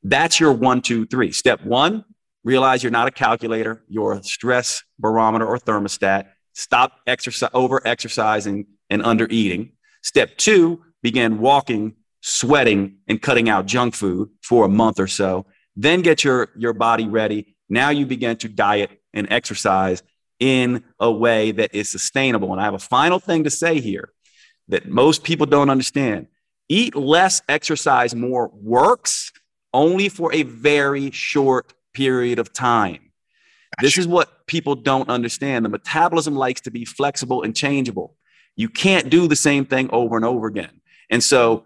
[0.04, 1.32] That's your one, two, three.
[1.32, 2.04] Step one,
[2.44, 6.28] realize you're not a calculator, you're a stress barometer or thermostat.
[6.54, 9.72] Stop exercise, over exercising and under eating.
[10.02, 15.46] Step two, begin walking, sweating, and cutting out junk food for a month or so.
[15.82, 17.56] Then get your, your body ready.
[17.70, 20.04] Now you begin to diet and exercise
[20.38, 22.52] in a way that is sustainable.
[22.52, 24.12] And I have a final thing to say here
[24.68, 26.28] that most people don't understand.
[26.68, 29.32] Eat less, exercise more works
[29.74, 33.12] only for a very short period of time.
[33.80, 35.64] This is what people don't understand.
[35.64, 38.18] The metabolism likes to be flexible and changeable.
[38.58, 40.82] You can't do the same thing over and over again.
[41.10, 41.64] And so,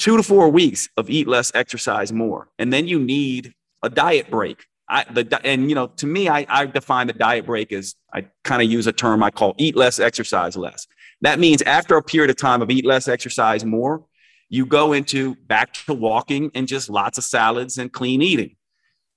[0.00, 2.48] two to four weeks of eat less, exercise more.
[2.58, 4.64] And then you need a diet break.
[4.88, 8.26] I, the, and you know, to me, I, I define the diet break as I
[8.42, 10.88] kind of use a term I call eat less, exercise less.
[11.20, 14.04] That means after a period of time of eat less, exercise more,
[14.48, 18.56] you go into back to walking and just lots of salads and clean eating.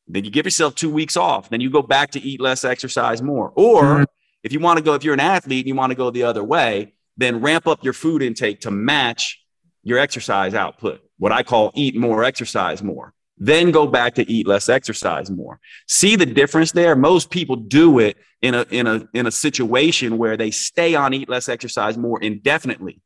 [0.08, 1.50] Then you give yourself two weeks off.
[1.50, 3.52] Then you go back to eat less, exercise more.
[3.56, 4.04] Or mm-hmm.
[4.44, 6.24] if you want to go, if you're an athlete and you want to go the
[6.24, 9.43] other way, then ramp up your food intake to match
[9.84, 11.02] your exercise output.
[11.18, 13.14] What I call eat more, exercise more.
[13.38, 15.60] Then go back to eat less, exercise more.
[15.88, 16.96] See the difference there?
[16.96, 21.14] Most people do it in a in a in a situation where they stay on
[21.14, 23.02] eat less, exercise more indefinitely.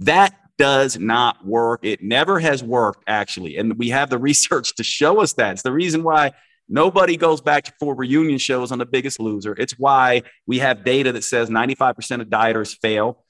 [0.00, 1.80] That does not work.
[1.84, 3.56] It never has worked, actually.
[3.56, 5.52] And we have the research to show us that.
[5.52, 6.32] It's the reason why
[6.68, 9.54] nobody goes back to for reunion shows on The Biggest Loser.
[9.56, 13.24] It's why we have data that says 95% of dieters fail.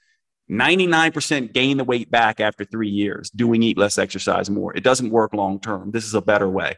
[0.51, 4.75] 99% gain the weight back after three years doing eat less, exercise more.
[4.77, 5.91] It doesn't work long term.
[5.91, 6.77] This is a better way.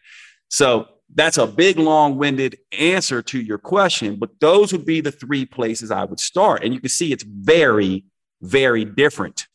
[0.48, 5.12] So that's a big, long winded answer to your question, but those would be the
[5.12, 6.64] three places I would start.
[6.64, 8.04] And you can see it's very,
[8.42, 9.46] very different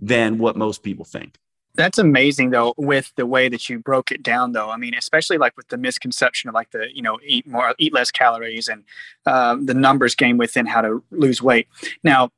[0.00, 1.36] than what most people think.
[1.76, 4.70] That's amazing though, with the way that you broke it down though.
[4.70, 7.92] I mean, especially like with the misconception of like the, you know, eat more, eat
[7.92, 8.84] less calories and
[9.26, 11.66] um, the numbers game within how to lose weight.
[12.04, 12.30] Now,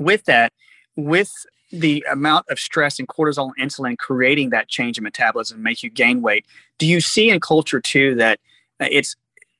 [0.00, 0.52] with that,
[0.96, 1.32] with
[1.70, 5.90] the amount of stress and cortisol and insulin creating that change in metabolism make you
[5.90, 6.46] gain weight,
[6.78, 8.40] do you see in culture too that
[8.80, 9.16] it's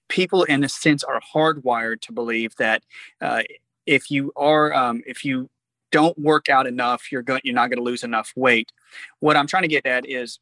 [0.09, 2.83] people in a sense are hardwired to believe that
[3.21, 3.43] uh,
[3.87, 5.49] if you are um, if you
[5.91, 8.73] don't work out enough, you're going you're not going to lose enough weight.
[9.21, 10.39] What I'm trying to get at is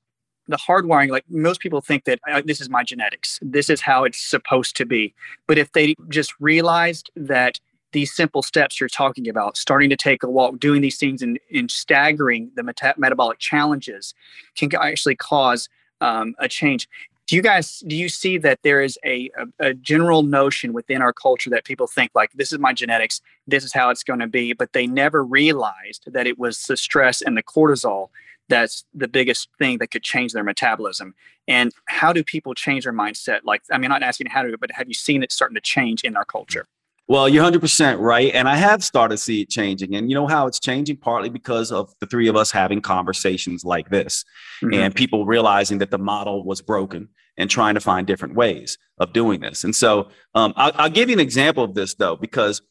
[0.49, 1.11] the hardwiring.
[1.11, 3.39] Like most people think that uh, this is my genetics.
[3.43, 5.15] This is how it's supposed to be.
[5.47, 7.61] But if they just realized that
[7.97, 11.41] these simple steps you're talking about, starting to take a walk, doing these things, and,
[11.53, 14.13] and staggering the meta- metabolic challenges,
[14.55, 15.71] can actually cause
[16.03, 16.89] um, a change.
[17.27, 21.01] Do you guys do you see that there is a, a, a, general notion within
[21.03, 24.21] our culture that people think like this is my genetics this is how it's going
[24.21, 28.11] to be but they never realized that it was the stress and the cortisol
[28.49, 31.17] that's the biggest thing that could change their metabolism?
[31.49, 33.41] And how do people change their mindset?
[33.43, 35.61] Like i mean I'm not asking how to but have you seen it starting to
[35.61, 36.69] change in our culture
[37.09, 38.35] Well, you're 100% right.
[38.35, 39.95] And I have started to see it changing.
[39.95, 40.97] And you know how it's changing?
[40.97, 44.25] Partly because of the three of us having conversations like this
[44.61, 44.75] mm-hmm.
[44.75, 49.13] and people realizing that the model was broken and trying to find different ways of
[49.13, 49.63] doing this.
[49.63, 52.63] And so um, I'll, I'll, give you an example of this, though, because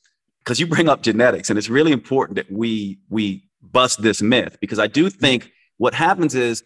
[0.44, 4.58] because you bring up genetics and it's really important that we we bust this myth
[4.62, 6.64] because I do think what happens is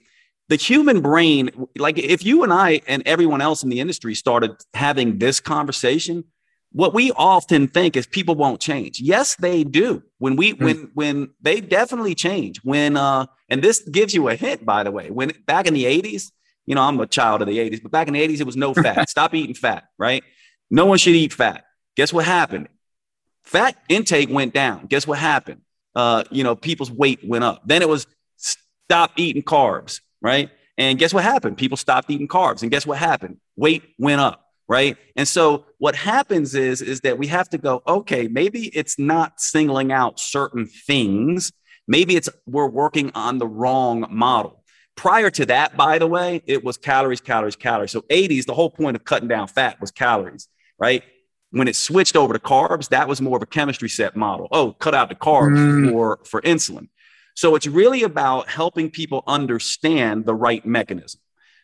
[0.49, 4.51] the human brain like if you and I and everyone else in the industry started
[4.73, 6.25] having this conversation
[6.71, 8.99] what we often think is people won't change.
[8.99, 10.03] Yes, they do.
[10.19, 10.63] When we mm.
[10.63, 12.59] when when they definitely change.
[12.63, 15.09] When uh and this gives you a hint by the way.
[15.09, 16.31] When back in the 80s,
[16.65, 18.57] you know, I'm a child of the 80s, but back in the 80s it was
[18.57, 19.09] no fat.
[19.09, 20.23] Stop eating fat, right?
[20.69, 21.65] No one should eat fat.
[21.95, 22.67] Guess what happened?
[23.43, 24.85] Fat intake went down.
[24.85, 25.61] Guess what happened?
[25.95, 27.63] Uh, you know, people's weight went up.
[27.65, 28.05] Then it was
[28.37, 30.51] stop eating carbs, right?
[30.77, 31.57] And guess what happened?
[31.57, 32.61] People stopped eating carbs.
[32.61, 33.37] And guess what happened?
[33.57, 34.97] Weight went up right?
[35.15, 39.41] And so what happens is is that we have to go okay maybe it's not
[39.41, 41.51] singling out certain things.
[41.87, 44.63] Maybe it's we're working on the wrong model.
[44.95, 47.91] Prior to that by the way it was calories calories calories.
[47.91, 50.47] So 80s the whole point of cutting down fat was calories
[50.77, 51.03] right?
[51.51, 54.47] When it switched over to carbs that was more of a chemistry set model.
[54.51, 55.91] Oh cut out the carbs mm.
[55.91, 56.89] for for insulin.
[57.35, 61.21] So it's really about helping people understand the right mechanism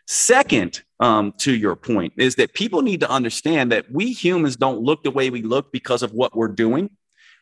[0.08, 4.82] Second, um, to your point, is that people need to understand that we humans don't
[4.82, 6.90] look the way we look because of what we're doing,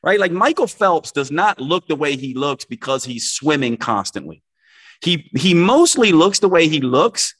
[0.01, 0.19] right?
[0.19, 4.41] Like Michael Phelps does not look the way he looks because he's swimming constantly.
[5.01, 7.35] He, he mostly looks the way he looks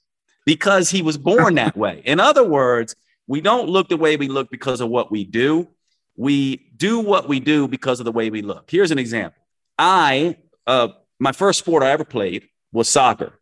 [0.45, 2.01] because he was born that way.
[2.03, 2.95] In other words,
[3.27, 5.69] we don't look the way we look because of what we do.
[6.17, 8.69] We do what we do because of the way we look.
[8.69, 9.41] Here's an example.
[9.79, 13.39] I, uh, my first sport I ever played was soccer.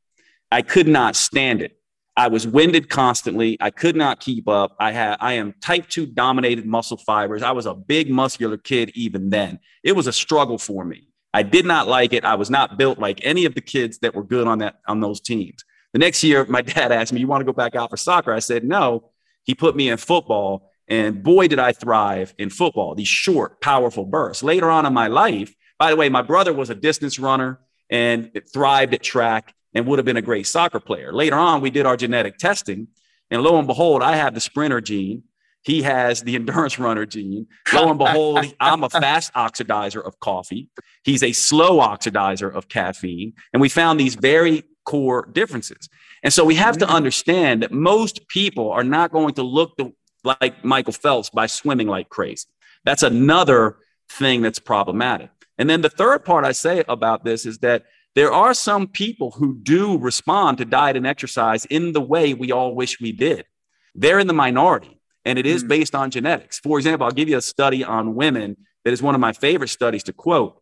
[0.52, 1.78] I could not stand it.
[2.18, 3.58] I was winded constantly.
[3.62, 4.76] I could not keep up.
[4.80, 7.42] I had I am type 2 dominated muscle fibers.
[7.42, 9.60] I was a big muscular kid even then.
[9.84, 11.08] It was a struggle for me.
[11.34, 12.26] I did not like it.
[12.26, 15.00] I was not built like any of the kids that were good on that on
[15.00, 15.64] those teams.
[15.94, 18.34] The next year my dad asked me, "You want to go back out for soccer?"
[18.34, 19.12] I said, "No."
[19.44, 22.94] He put me in football and boy did I thrive in football.
[22.94, 24.44] These short, powerful bursts.
[24.44, 28.30] Later on in my life, by the way, my brother was a distance runner and
[28.54, 31.14] thrived at track and would have been a great soccer player.
[31.14, 32.88] Later on, we did our genetic testing,
[33.30, 35.24] and lo and behold, I have the sprinter gene.
[35.64, 37.48] He has the endurance runner gene.
[37.74, 40.70] Lo and behold, I'm a fast oxidizer of coffee.
[41.04, 43.34] He's a slow oxidizer of caffeine.
[43.54, 45.90] And we found these very core differences.
[46.24, 49.78] And so we have to understand that most people are not going to look
[50.24, 52.48] like Michael Phelps by swimming like crazy.
[52.84, 53.78] That's another
[54.10, 55.30] thing that's problematic.
[55.58, 57.86] And then the third part I say about this is that
[58.16, 62.52] there are some people who do respond to diet and exercise in the way we
[62.52, 63.46] all wish we did.
[63.96, 65.70] They're in the minority, and it is mm.
[65.70, 66.60] based on genetics.
[66.60, 69.70] For example, I'll give you a study on women that is one of my favorite
[69.70, 70.62] studies to quote.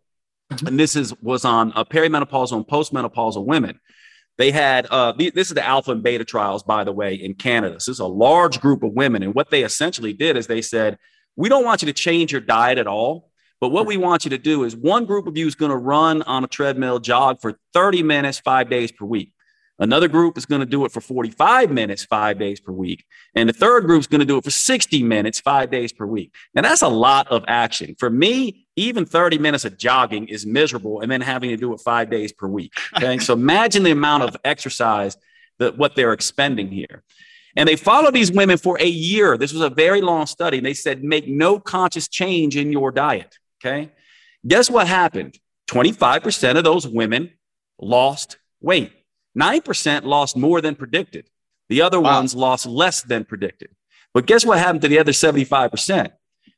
[0.52, 0.68] Mm-hmm.
[0.68, 3.80] And this is was on uh, perimenopausal and postmenopausal women.
[4.38, 7.80] They had uh, this is the alpha and beta trials, by the way, in Canada.
[7.80, 10.62] So this is a large group of women, and what they essentially did is they
[10.62, 10.98] said,
[11.36, 13.29] "We don't want you to change your diet at all.
[13.62, 15.78] But what we want you to do is one group of you is going to
[15.78, 19.34] run on a treadmill, jog for 30 minutes, five days per week.
[19.82, 23.06] Another group is going to do it for 45 minutes, five days per week.
[23.34, 26.06] And the third group is going to do it for 60 minutes, five days per
[26.06, 26.34] week.
[26.54, 27.96] Now, that's a lot of action.
[27.98, 31.80] For me, even 30 minutes of jogging is miserable and then having to do it
[31.80, 32.74] five days per week.
[32.98, 33.18] Okay.
[33.20, 35.16] so imagine the amount of exercise
[35.60, 37.04] that what they're expending here.
[37.56, 39.38] And they followed these women for a year.
[39.38, 40.58] This was a very long study.
[40.58, 43.39] And they said, make no conscious change in your diet.
[43.60, 43.92] Okay.
[44.48, 45.38] Guess what happened?
[45.70, 47.32] 25% of those women
[47.80, 48.92] lost weight.
[49.38, 51.30] 9% lost more than predicted.
[51.68, 52.18] The other wow.
[52.18, 53.70] ones lost less than predicted.
[54.14, 56.12] But guess what happened to the other 75%?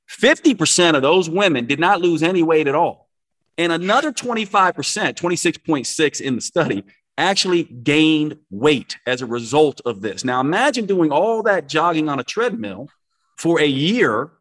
[0.09, 3.09] 50% of those women did not lose any weight at all.
[3.57, 6.83] And another 25%, 26.6 in the study,
[7.17, 10.23] actually gained weight as a result of this.
[10.23, 12.89] Now imagine doing all that jogging on a treadmill
[13.37, 14.31] for a year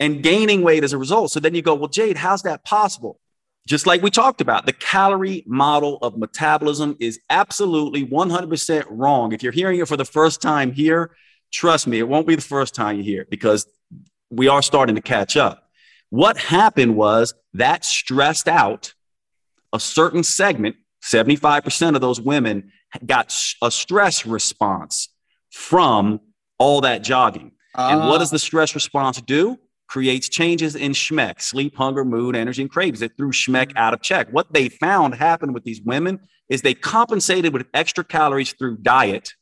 [0.00, 1.30] and gaining weight as a result.
[1.30, 3.20] So then you go, well, Jade, how's that possible?
[3.66, 9.32] Just like we talked about, the calorie model of metabolism is absolutely 100% wrong.
[9.32, 11.10] If you're hearing it for the first time here,
[11.52, 13.66] trust me, it won't be the first time you hear it because
[14.30, 15.68] we are starting to catch up.
[16.10, 18.94] What happened was that stressed out
[19.72, 22.72] a certain segment, 75% of those women
[23.04, 25.10] got a stress response
[25.50, 26.20] from
[26.58, 27.52] all that jogging.
[27.74, 29.58] Uh, and what does the stress response do?
[29.88, 33.02] Creates changes in SHMEC, sleep, hunger, mood, energy, and cravings.
[33.02, 34.28] It threw SHMEC out of check.
[34.30, 39.34] What they found happened with these women is they compensated with extra calories through diet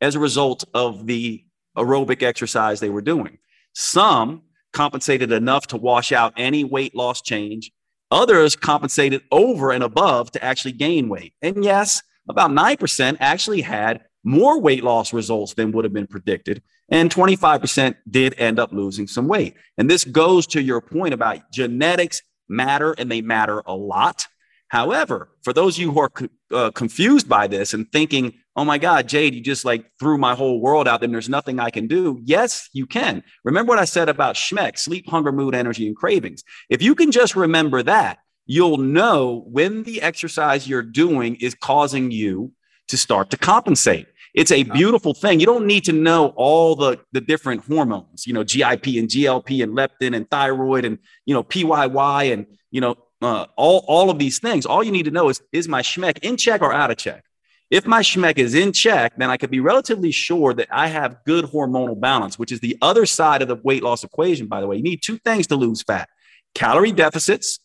[0.00, 1.44] as a result of the
[1.76, 3.38] aerobic exercise they were doing.
[3.74, 4.42] Some
[4.72, 7.72] compensated enough to wash out any weight loss change.
[8.10, 11.34] Others compensated over and above to actually gain weight.
[11.42, 16.62] And yes, about 9% actually had more weight loss results than would have been predicted.
[16.90, 19.54] And 25% did end up losing some weight.
[19.78, 24.26] And this goes to your point about genetics matter and they matter a lot.
[24.68, 26.12] However, for those of you who are
[26.52, 30.34] uh, confused by this and thinking, oh my God, Jade, you just like threw my
[30.34, 32.20] whole world out there there's nothing I can do.
[32.22, 33.22] Yes, you can.
[33.44, 36.44] Remember what I said about Schmeck, sleep, hunger, mood, energy, and cravings.
[36.68, 42.10] If you can just remember that, you'll know when the exercise you're doing is causing
[42.10, 42.52] you
[42.88, 44.06] to start to compensate.
[44.34, 45.40] It's a beautiful thing.
[45.40, 49.62] You don't need to know all the, the different hormones, you know, GIP and GLP
[49.62, 54.18] and leptin and thyroid and, you know, PYY and, you know, uh, all, all of
[54.18, 54.66] these things.
[54.66, 57.24] All you need to know is, is my schmeck in check or out of check?
[57.70, 61.18] If my schmeck is in check, then I could be relatively sure that I have
[61.26, 64.66] good hormonal balance, which is the other side of the weight loss equation, by the
[64.66, 64.76] way.
[64.76, 66.08] You need two things to lose fat
[66.54, 67.60] calorie deficits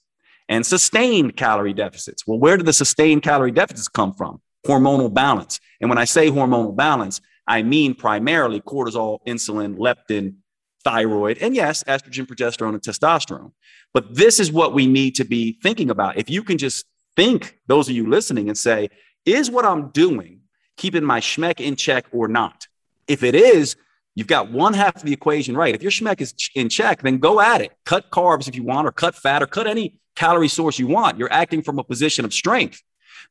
[0.50, 2.28] and sustained calorie deficits.
[2.28, 4.42] Well, where do the sustained calorie deficits come from?
[4.66, 5.60] Hormonal balance.
[5.82, 10.36] And when I say hormonal balance, I mean primarily cortisol, insulin, leptin,
[10.84, 13.52] thyroid, and yes, estrogen, progesterone, and testosterone.
[13.94, 16.18] But this is what we need to be thinking about.
[16.18, 16.86] If you can just
[17.16, 18.90] think, those of you listening, and say,
[19.26, 20.42] is what I'm doing
[20.76, 22.68] keeping my schmeck in check or not?
[23.08, 23.76] If it is,
[24.16, 25.76] you've got one half of the equation right.
[25.76, 27.72] If your schmeck is in check, then go at it.
[27.86, 31.18] Cut carbs if you want, or cut fat, or cut any calorie source you want.
[31.18, 32.82] You're acting from a position of strength.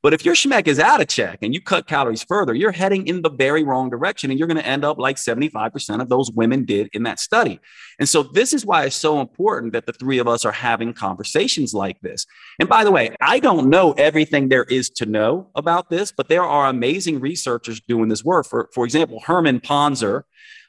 [0.02, 3.06] But if your SHMEC is out of check and you cut calories further, you're heading
[3.06, 4.30] in the very wrong direction.
[4.30, 7.60] And you're going to end up like 75% of those women did in that study.
[8.00, 10.92] And so this is why it's so important that the three of us are having
[10.92, 12.26] conversations like this.
[12.58, 16.28] And by the way, I don't know everything there is to know about this, but
[16.28, 18.46] there are amazing researchers doing this work.
[18.46, 20.24] For, for example, Herman Pontzer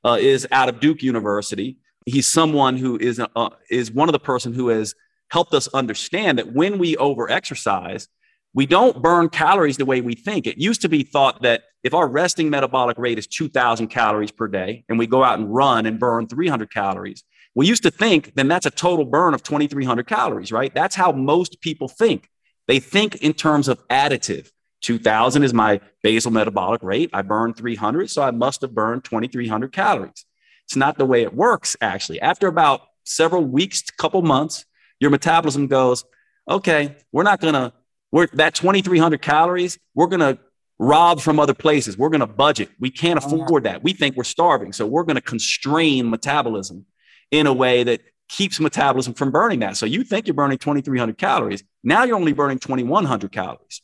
[0.05, 1.77] uh, is out of Duke University.
[2.05, 4.93] He's someone who is, uh, is one of the person who has
[5.31, 8.07] helped us understand that when we over exercise,
[8.53, 10.45] we don't burn calories the way we think.
[10.45, 14.47] It used to be thought that if our resting metabolic rate is 2000 calories per
[14.47, 17.23] day and we go out and run and burn 300 calories,
[17.55, 20.73] we used to think then that's a total burn of 2300 calories, right?
[20.73, 22.29] That's how most people think.
[22.67, 24.49] They think in terms of additive.
[24.81, 27.09] 2000 is my basal metabolic rate.
[27.13, 30.25] I burn 300, so I must have burned 2300 calories.
[30.65, 32.21] It's not the way it works actually.
[32.21, 34.65] After about several weeks, couple months,
[34.99, 36.05] your metabolism goes,
[36.49, 37.73] okay, we're not going to,
[38.13, 40.37] we're that 2,300 calories, we're going to
[40.77, 41.97] rob from other places.
[41.97, 42.69] We're going to budget.
[42.79, 43.35] We can't uh-huh.
[43.35, 43.83] afford that.
[43.83, 44.71] We think we're starving.
[44.71, 46.85] So we're going to constrain metabolism
[47.31, 49.77] in a way that keeps metabolism from burning that.
[49.77, 51.63] So you think you're burning 2,300 calories.
[51.83, 53.81] Now you're only burning 2,100 calories,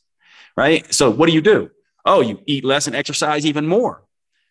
[0.55, 0.93] right?
[0.93, 1.71] So what do you do?
[2.05, 4.03] Oh, you eat less and exercise even more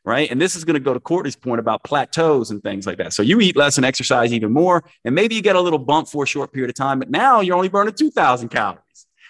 [0.04, 0.30] right?
[0.30, 3.12] And this is going to go to Courtney's point about plateaus and things like that.
[3.12, 6.08] So you eat less and exercise even more, and maybe you get a little bump
[6.08, 8.80] for a short period of time, but now you're only burning 2,000 calories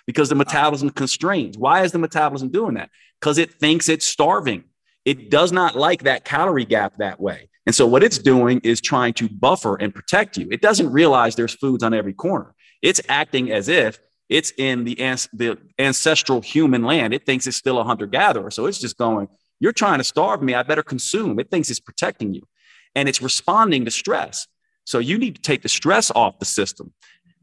[0.09, 1.59] because the metabolism constrains.
[1.59, 2.89] Why is the metabolism doing that?
[3.21, 4.65] Because it thinks it's starving.
[5.05, 7.51] It does not like that calorie gap that way.
[7.67, 10.49] And so what it's doing is trying to buffer and protect you.
[10.51, 12.55] It doesn't realize there's foods on every corner.
[12.81, 13.99] It's acting as if
[14.31, 14.95] it's in the,
[15.35, 17.13] the ancestral human land.
[17.13, 18.51] It thinks it's still a hunter gatherer.
[18.51, 19.29] So it's just going,
[19.61, 20.55] you're trying to starve me.
[20.55, 21.39] I better consume.
[21.39, 22.49] It thinks it's protecting you
[22.95, 24.47] and it's responding to stress.
[24.87, 26.95] So you need to take the stress off the system.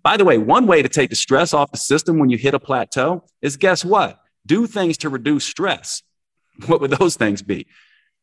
[0.06, 2.54] By the way, one way to take the stress off the system when you hit
[2.54, 4.20] a plateau is guess what?
[4.46, 6.04] Do things to reduce stress.
[6.68, 7.66] What would those things be?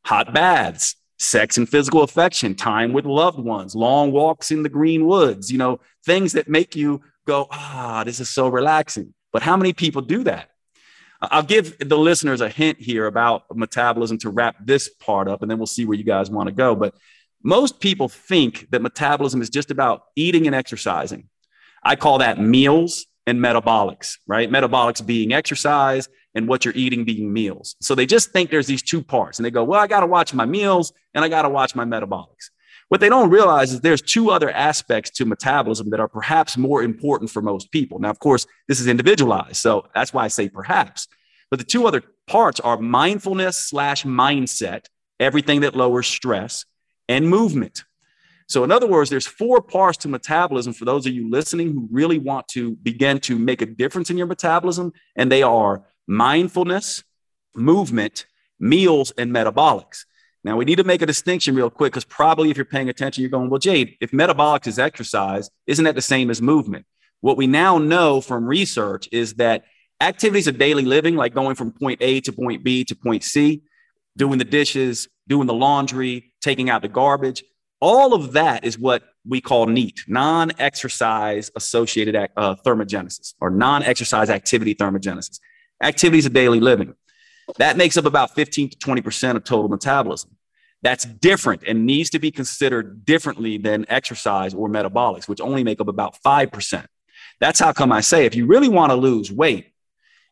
[0.06, 5.06] Hot baths, sex and physical affection, time with loved ones, long walks in the green
[5.06, 9.12] woods, you know, things that make you go, ah, this is so relaxing.
[9.32, 10.50] But how many people do that?
[11.20, 15.50] I'll give the listeners a hint here about metabolism to wrap this part up, and
[15.50, 16.76] then we'll see where you guys want to go.
[16.76, 16.94] But
[17.42, 21.28] most people think that metabolism is just about eating and exercising.
[21.82, 24.50] I call that meals and metabolics, right?
[24.50, 27.76] Metabolics being exercise and what you're eating being meals.
[27.80, 30.06] So they just think there's these two parts and they go, well, I got to
[30.06, 32.50] watch my meals and I got to watch my metabolics.
[32.88, 36.82] What they don't realize is there's two other aspects to metabolism that are perhaps more
[36.82, 37.98] important for most people.
[37.98, 39.56] Now, of course, this is individualized.
[39.56, 41.08] So that's why I say perhaps.
[41.50, 44.86] But the two other parts are mindfulness slash mindset,
[45.18, 46.64] everything that lowers stress,
[47.08, 47.84] and movement.
[48.53, 51.88] So, in other words, there's four parts to metabolism for those of you listening who
[51.90, 54.92] really want to begin to make a difference in your metabolism.
[55.16, 57.03] And they are mindfulness,
[57.57, 58.26] movement,
[58.61, 60.05] meals, and metabolics.
[60.44, 63.22] Now, we need to make a distinction real quick because probably if you're paying attention,
[63.22, 66.84] you're going, well, Jade, if metabolics is exercise, isn't that the same as movement?
[67.22, 69.64] What we now know from research is that
[69.98, 73.62] activities of daily living, like going from point A to point B to point C,
[74.18, 77.42] doing the dishes, doing the laundry, taking out the garbage,
[77.82, 83.82] All of that is what we call NEAT, non exercise associated uh, thermogenesis or non
[83.82, 85.40] exercise activity thermogenesis,
[85.82, 86.94] activities of daily living.
[87.58, 90.36] That makes up about 15 to 20% of total metabolism.
[90.82, 95.80] That's different and needs to be considered differently than exercise or metabolics, which only make
[95.80, 96.86] up about 5%.
[97.40, 99.72] That's how come I say if you really want to lose weight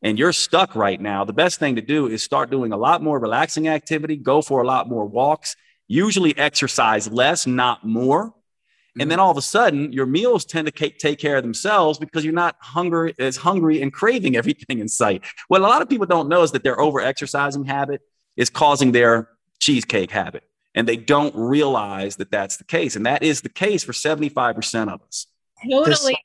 [0.03, 3.03] and you're stuck right now, the best thing to do is start doing a lot
[3.03, 5.57] more relaxing activity, go for a lot more walks,
[5.91, 8.33] usually exercise less, not more.
[8.99, 9.25] And then mm-hmm.
[9.25, 12.57] all of a sudden, your meals tend to take care of themselves because you're not
[12.61, 15.23] hungry as hungry and craving everything in sight.
[15.49, 18.03] What a lot of people don't know is that their over exercising habit
[18.37, 19.29] is causing their
[19.59, 20.45] cheesecake habit.
[20.77, 22.95] And they don't realize that that's the case.
[22.95, 25.27] And that is the case for 75% of us.
[25.69, 26.17] Totally.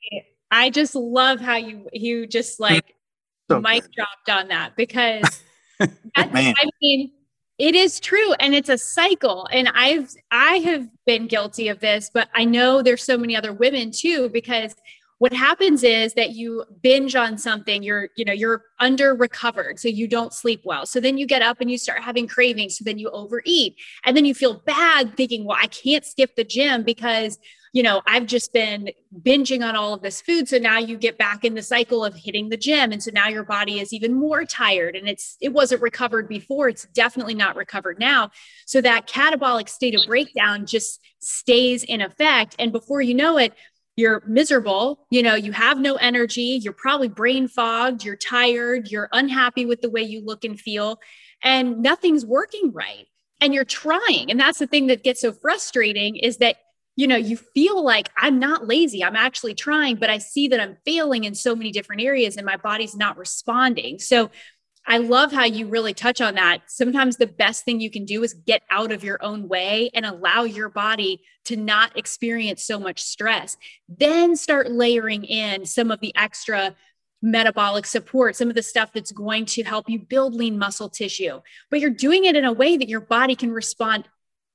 [0.52, 2.94] I just love how you you just like
[3.50, 3.92] so mic good.
[3.96, 5.42] dropped on that because
[6.16, 7.10] I mean
[7.58, 12.10] it is true and it's a cycle and I've I have been guilty of this
[12.12, 14.74] but I know there's so many other women too because
[15.18, 19.88] what happens is that you binge on something you're you know you're under recovered so
[19.88, 20.84] you don't sleep well.
[20.86, 23.76] So then you get up and you start having cravings so then you overeat.
[24.04, 27.38] And then you feel bad thinking well i can't skip the gym because
[27.72, 28.90] you know i've just been
[29.22, 32.14] binging on all of this food so now you get back in the cycle of
[32.14, 32.92] hitting the gym.
[32.92, 36.68] And so now your body is even more tired and it's it wasn't recovered before
[36.68, 38.30] it's definitely not recovered now.
[38.66, 43.54] So that catabolic state of breakdown just stays in effect and before you know it
[43.96, 49.08] you're miserable, you know, you have no energy, you're probably brain fogged, you're tired, you're
[49.12, 51.00] unhappy with the way you look and feel,
[51.42, 53.06] and nothing's working right.
[53.40, 54.30] And you're trying.
[54.30, 56.56] And that's the thing that gets so frustrating is that,
[56.94, 60.60] you know, you feel like I'm not lazy, I'm actually trying, but I see that
[60.60, 63.98] I'm failing in so many different areas and my body's not responding.
[63.98, 64.30] So
[64.88, 66.62] I love how you really touch on that.
[66.66, 70.06] Sometimes the best thing you can do is get out of your own way and
[70.06, 73.56] allow your body to not experience so much stress.
[73.88, 76.76] Then start layering in some of the extra
[77.20, 81.40] metabolic support, some of the stuff that's going to help you build lean muscle tissue.
[81.70, 84.08] But you're doing it in a way that your body can respond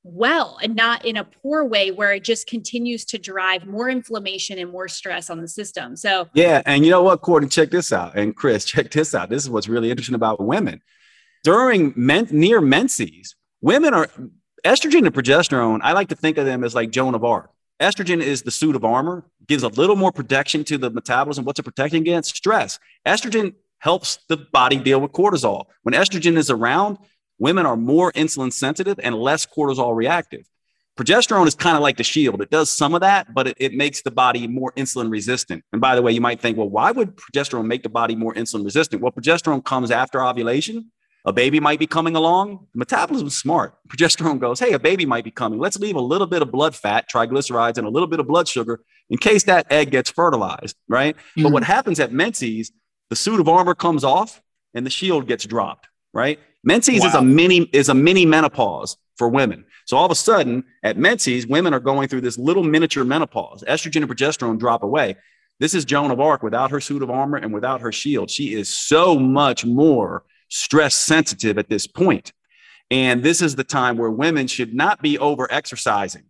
[0.04, 4.58] well and not in a poor way where it just continues to drive more inflammation
[4.58, 5.96] and more stress on the system.
[5.96, 6.62] So, yeah.
[6.66, 8.18] And you know what, Courtney, check this out.
[8.18, 9.30] And Chris, check this out.
[9.30, 10.82] This is what's really interesting about women.
[11.44, 14.08] During men, near menses, women are
[14.66, 15.80] estrogen and progesterone.
[15.82, 17.50] I like to think of them as like Joan of Arc.
[17.80, 21.46] Estrogen is the suit of armor, gives a little more protection to the metabolism.
[21.46, 22.36] What's it protecting against?
[22.36, 22.78] Stress.
[23.08, 25.66] Estrogen helps the body deal with cortisol.
[25.82, 27.00] When estrogen is around,
[27.42, 30.48] women are more insulin sensitive and less cortisol reactive.
[30.96, 32.42] Progesterone is kind of like the shield.
[32.42, 35.64] It does some of that, but it, it, makes the body more insulin resistant.
[35.72, 38.36] And by the way, you might think, well, why would progesterone make the body more
[38.36, 39.02] insulin resistant?
[39.02, 40.92] Well, progesterone comes after ovulation.
[41.26, 42.68] A baby might be coming along.
[42.76, 43.76] Metabolism is smart.
[43.88, 45.60] Progesterone goes, hey, a baby might be coming.
[45.60, 48.48] Let's leave a little bit of blood fat, triglycerides, and a little bit of blood
[48.48, 51.16] sugar in case that egg gets fertilized, right?
[51.16, 51.44] Mm-hmm.
[51.44, 52.72] But what happens at menses,
[53.10, 54.42] the suit of armor comes off
[54.74, 56.40] and the shield gets dropped, right?
[56.64, 57.08] Menses wow.
[57.08, 59.66] is a mini is a mini menopause for women.
[59.86, 63.64] So all of a sudden, at menses, women are going through this little miniature menopause.
[63.68, 65.18] Estrogen and progesterone drop away.
[65.60, 68.32] This is Joan of Arc without her suit of armor and without her shield.
[68.32, 72.34] She is so much more stress sensitive at this point.
[72.90, 76.24] And this is the time where women should not be over exercising.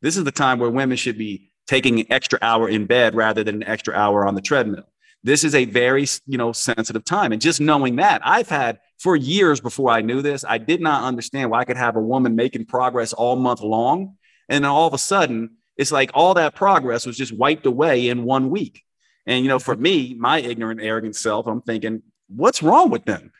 [0.00, 3.44] This is the time where women should be taking an extra hour in bed rather
[3.44, 4.88] than an extra hour on the treadmill.
[5.22, 7.32] This is a very, you know, sensitive time.
[7.32, 11.04] And just knowing that, I've had for years before I knew this, I did not
[11.04, 14.16] understand why I could have a woman making progress all month long.
[14.48, 18.08] And then all of a sudden, it's like all that progress was just wiped away
[18.08, 18.82] in one week.
[19.26, 23.30] And, you know, for me, my ignorant, arrogant self, I'm thinking, what's wrong with them?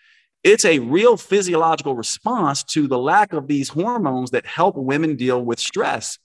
[0.44, 5.44] It's a real physiological response to the lack of these hormones that help women deal
[5.44, 6.18] with stress.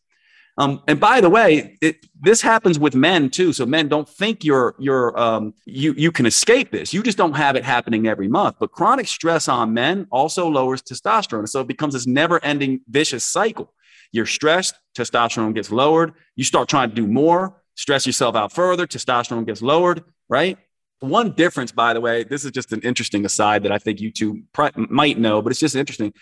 [0.57, 3.53] Um, and by the way, it, this happens with men too.
[3.53, 6.93] So men don't think you're you're um, you you can escape this.
[6.93, 8.57] You just don't have it happening every month.
[8.59, 13.73] But chronic stress on men also lowers testosterone, so it becomes this never-ending vicious cycle.
[14.11, 16.13] You're stressed, testosterone gets lowered.
[16.35, 20.03] You start trying to do more, stress yourself out further, testosterone gets lowered.
[20.29, 20.59] Right.
[20.99, 24.11] One difference, by the way, this is just an interesting aside that I think you
[24.11, 24.43] two
[24.77, 26.13] might know, but it's just interesting.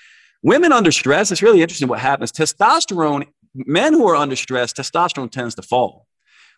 [0.42, 2.32] Women under stress, it's really interesting what happens.
[2.32, 6.08] Testosterone men who are under stress, testosterone tends to fall.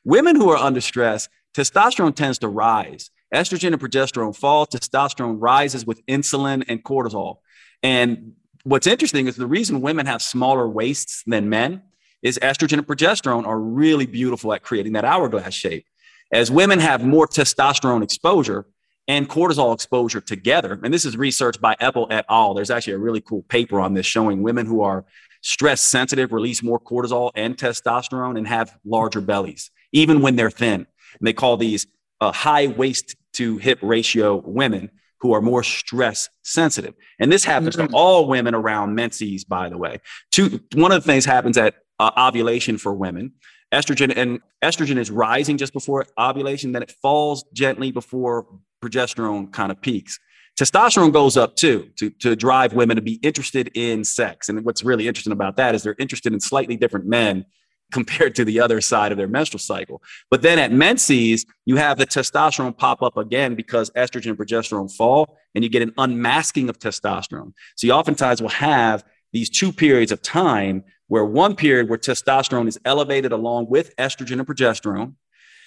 [0.04, 3.10] Women who are under stress, testosterone tends to rise.
[3.34, 7.38] Estrogen and progesterone fall, testosterone rises with insulin and cortisol.
[7.82, 8.34] And
[8.64, 11.82] what's interesting is the reason women have smaller waists than men
[12.22, 15.86] is estrogen and progesterone are really beautiful at creating that hourglass shape.
[16.32, 18.66] As women have more testosterone exposure
[19.08, 22.54] and cortisol exposure together, and this is research by Epel et al.
[22.54, 25.06] There's actually a really cool paper on this showing women who are
[25.44, 30.88] stress sensitive release more cortisol and testosterone and have larger bellies, even when they're thin.
[31.20, 31.86] And they call these
[32.20, 34.90] uh, high waist to hip ratio women
[35.20, 36.94] who are more stress sensitive.
[37.20, 37.88] And this happens mm-hmm.
[37.88, 40.00] to all women around menses, by the way.
[40.32, 43.34] Two, one of the things happens at uh, ovulation for women.
[43.74, 48.46] Estrogen and estrogen is rising just before ovulation, then it falls gently before
[48.84, 50.20] progesterone kind of peaks.
[50.60, 54.50] Testosterone goes up too to, to drive women to be interested in sex.
[54.50, 57.46] And what's really interesting about that is they're interested in slightly different men
[57.92, 60.02] compared to the other side of their menstrual cycle.
[60.32, 64.92] But then at menses, you have the testosterone pop up again because estrogen and progesterone
[64.92, 67.54] fall, and you get an unmasking of testosterone.
[67.76, 72.68] So you oftentimes will have these two periods of time where one period where testosterone
[72.68, 75.14] is elevated along with estrogen and progesterone,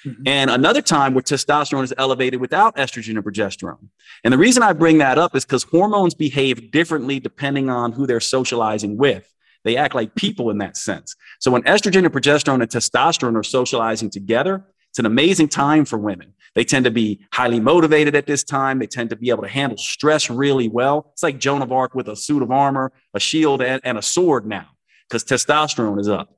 [0.07, 0.23] Mm-hmm.
[0.27, 3.89] And another time where testosterone is elevated without estrogen and progesterone.
[4.23, 8.07] And the reason I bring that up is because hormones behave differently depending on who
[8.07, 9.33] they're socializing with.
[9.65, 11.17] They act like people in that sense.
[11.41, 15.99] So when estrogen and progesterone and testosterone are socializing together, it's an amazing time for
[15.99, 16.35] women.
[16.55, 18.79] They tend to be highly motivated at this time.
[18.79, 21.11] They tend to be able to handle stress really well.
[21.13, 24.03] It's like Joan of Arc with a suit of armor, a shield, and, and a
[24.03, 24.69] sword now
[25.09, 26.33] because testosterone is up.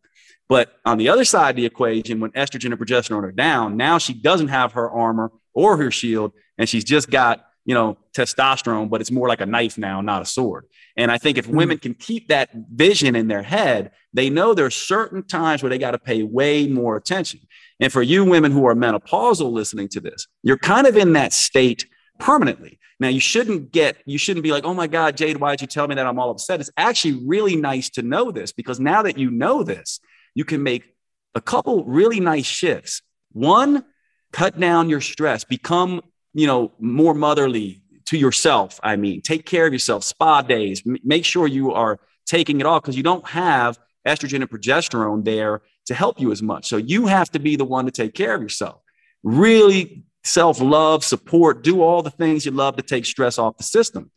[0.48, 3.98] But on the other side of the equation, when estrogen and progesterone are down, now
[3.98, 8.88] she doesn't have her armor or her shield, and she's just got you know testosterone,
[8.88, 10.64] but it's more like a knife now, not a sword.
[10.96, 11.82] And I think if women hmm.
[11.82, 15.92] can keep that vision in their head, they know there's certain times where they got
[15.92, 17.40] to pay way more attention.
[17.78, 21.32] And for you women who are menopausal listening to this, you're kind of in that
[21.32, 21.86] state
[22.18, 22.78] permanently.
[22.98, 25.66] Now you shouldn't get, you shouldn't be like, oh my God, Jade, why did you
[25.68, 26.58] tell me that I'm all upset?
[26.58, 30.00] It's actually really nice to know this because now that you know this,
[30.38, 30.94] you can make
[31.34, 33.02] a couple really nice shifts.
[33.32, 33.84] One,
[34.30, 36.00] cut down your stress, become,
[36.32, 38.78] you know, more motherly to yourself.
[38.80, 42.66] I mean, take care of yourself, spa days, M- make sure you are taking it
[42.66, 46.68] off because you don't have estrogen and progesterone there to help you as much.
[46.68, 48.80] So you have to be the one to take care of yourself.
[49.24, 53.64] Really self love, support, do all the things you love to take stress off the
[53.64, 54.12] system.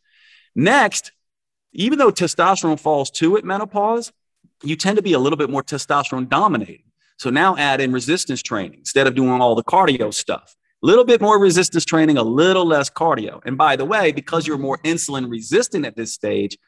[0.54, 1.10] Next,
[1.72, 4.12] even though testosterone falls too at menopause,
[4.62, 6.84] you tend to be a little bit more testosterone dominated.
[7.18, 10.56] So now add in resistance training instead of doing all the cardio stuff.
[10.82, 13.40] A little bit more resistance training, a little less cardio.
[13.46, 16.58] And by the way, because you're more insulin resistant at this stage,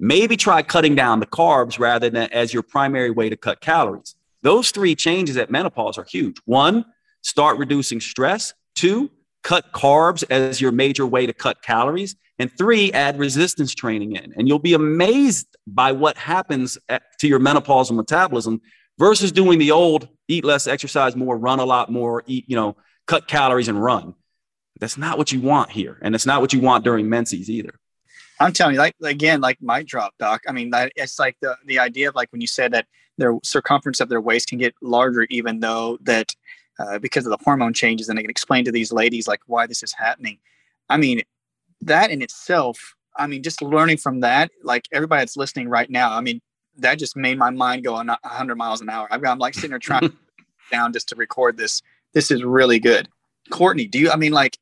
[0.00, 4.16] maybe try cutting down the carbs rather than as your primary way to cut calories.
[4.42, 6.38] Those three changes at menopause are huge.
[6.44, 6.84] One,
[7.22, 8.52] start reducing stress.
[8.74, 9.10] Two,
[9.44, 12.16] cut carbs as your major way to cut calories.
[12.38, 14.32] And three, add resistance training in.
[14.36, 18.60] And you'll be amazed by what happens at, to your menopausal metabolism
[18.98, 22.76] versus doing the old eat less, exercise more, run a lot more, eat, you know,
[23.06, 24.14] cut calories and run.
[24.80, 25.98] That's not what you want here.
[26.02, 27.74] And it's not what you want during menses either.
[28.40, 30.42] I'm telling you, like again, like my drop, doc.
[30.48, 32.86] I mean, it's like the the idea of like when you said that
[33.18, 36.34] their circumference of their waist can get larger, even though that
[36.80, 39.66] uh, because of the hormone changes, and they can explain to these ladies like why
[39.66, 40.38] this is happening.
[40.88, 41.22] I mean,
[41.82, 46.16] that in itself, I mean, just learning from that, like everybody that's listening right now,
[46.16, 46.40] I mean,
[46.78, 49.06] that just made my mind go on 100 miles an hour.
[49.10, 50.12] I'm like sitting there trying to
[50.72, 51.82] down just to record this.
[52.14, 53.08] This is really good.
[53.50, 54.58] Courtney, do you, I mean, like,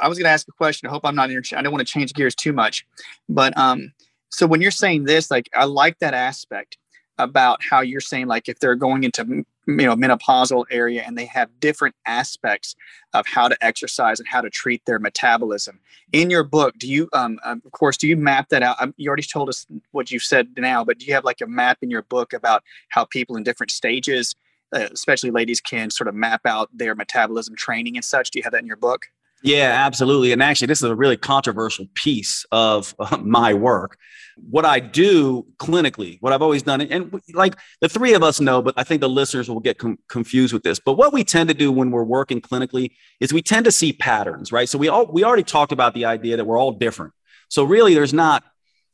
[0.00, 0.88] I was going to ask a question.
[0.88, 2.86] I hope I'm not, inter- I don't want to change gears too much.
[3.28, 3.92] But, um,
[4.28, 6.78] so when you're saying this, like, I like that aspect
[7.18, 11.26] about how you're saying, like, if they're going into you know menopausal area and they
[11.26, 12.74] have different aspects
[13.14, 15.78] of how to exercise and how to treat their metabolism.
[16.12, 18.76] In your book do you um, um of course do you map that out?
[18.80, 21.46] Um, you already told us what you've said now but do you have like a
[21.46, 24.34] map in your book about how people in different stages
[24.74, 28.30] uh, especially ladies can sort of map out their metabolism training and such?
[28.30, 29.06] Do you have that in your book
[29.42, 30.32] yeah, absolutely.
[30.32, 33.96] And actually, this is a really controversial piece of uh, my work.
[34.36, 38.62] What I do clinically, what I've always done, and like the three of us know,
[38.62, 40.78] but I think the listeners will get com- confused with this.
[40.78, 43.92] But what we tend to do when we're working clinically is we tend to see
[43.92, 44.68] patterns, right?
[44.68, 47.12] So we all we already talked about the idea that we're all different.
[47.48, 48.44] So really, there's not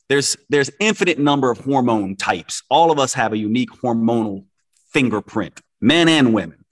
[0.09, 2.63] there's there's infinite number of hormone types.
[2.69, 4.45] All of us have a unique hormonal
[4.91, 6.65] fingerprint, men and women.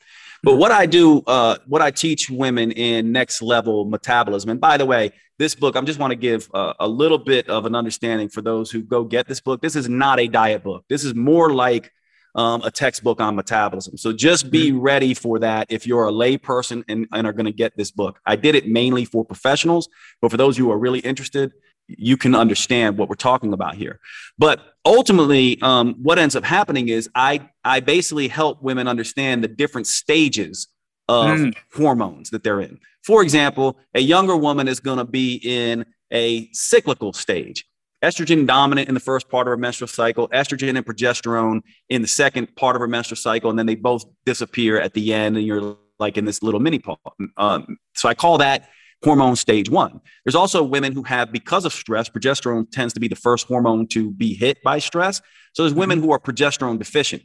[0.46, 4.78] But what I do, uh, what I teach women in next level metabolism, and by
[4.78, 7.74] the way, this book, I just want to give a, a little bit of an
[7.74, 9.64] understanding for those who go get this book.
[9.64, 10.86] This is not a diet book.
[10.88, 11.92] This is more like
[12.36, 13.98] um, a textbook on metabolism.
[13.98, 14.82] So just be mm-hmm.
[14.82, 17.90] ready for that if you're a lay person and, and are going to get this
[17.90, 18.20] book.
[18.24, 19.90] I did it mainly for professionals,
[20.22, 21.54] but for those who are really interested,
[21.88, 24.00] you can understand what we're talking about here.
[24.38, 29.48] But ultimately, um, what ends up happening is I I basically help women understand the
[29.48, 30.68] different stages
[31.10, 31.56] of mm.
[31.74, 32.80] hormones that they're in.
[33.04, 37.66] For example, a younger woman is going to be in a cyclical stage.
[38.04, 42.08] estrogen dominant in the first part of our menstrual cycle, estrogen and progesterone in the
[42.08, 45.46] second part of our menstrual cycle, and then they both disappear at the end, and
[45.46, 46.98] you're like in this little mini pause.
[47.38, 48.70] Um, so I call that
[49.06, 50.02] hormone stage one.
[50.26, 53.88] There's also women who have, because of stress, progesterone tends to be the first hormone
[53.88, 55.22] to be hit by stress.
[55.54, 56.08] So there's women mm-hmm.
[56.08, 57.24] who are progesterone deficient.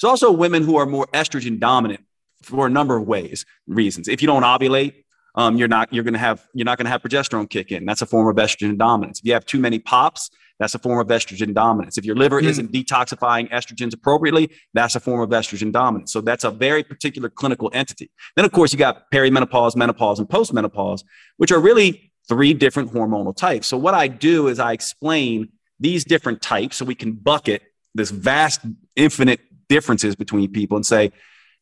[0.00, 2.04] There's also women who are more estrogen dominant
[2.42, 4.06] for a number of ways, reasons.
[4.06, 5.03] If you don't ovulate,
[5.34, 7.84] um, you're not you're going to have you're not going to have progesterone kick in.
[7.84, 9.20] That's a form of estrogen dominance.
[9.20, 11.98] If you have too many pops, that's a form of estrogen dominance.
[11.98, 12.46] If your liver mm.
[12.46, 16.12] isn't detoxifying estrogens appropriately, that's a form of estrogen dominance.
[16.12, 18.10] So that's a very particular clinical entity.
[18.36, 21.02] Then, of course, you got perimenopause, menopause, and postmenopause,
[21.38, 23.66] which are really three different hormonal types.
[23.66, 25.48] So what I do is I explain
[25.80, 27.62] these different types so we can bucket
[27.94, 28.60] this vast,
[28.96, 31.10] infinite differences between people and say,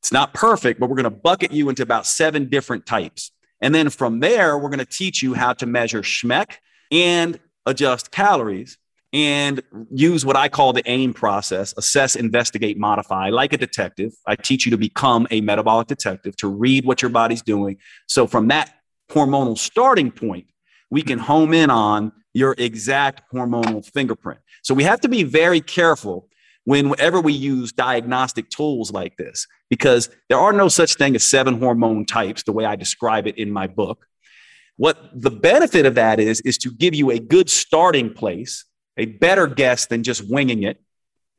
[0.01, 3.31] it's not perfect, but we're going to bucket you into about seven different types.
[3.63, 6.57] And then from there, we're going to teach you how to measure schmeck
[6.91, 8.77] and adjust calories
[9.13, 13.29] and use what I call the AIM process assess, investigate, modify.
[13.31, 17.11] Like a detective, I teach you to become a metabolic detective, to read what your
[17.11, 17.79] body's doing.
[18.09, 18.75] So from that
[19.11, 20.47] hormonal starting point,
[20.91, 24.41] we can home in on your exact hormonal fingerprint.
[24.63, 26.29] So we have to be very careful
[26.65, 31.59] whenever we use diagnostic tools like this, because there are no such thing as seven
[31.59, 34.07] hormone types, the way I describe it in my book.
[34.77, 38.65] What the benefit of that is, is to give you a good starting place,
[38.97, 40.81] a better guess than just winging it.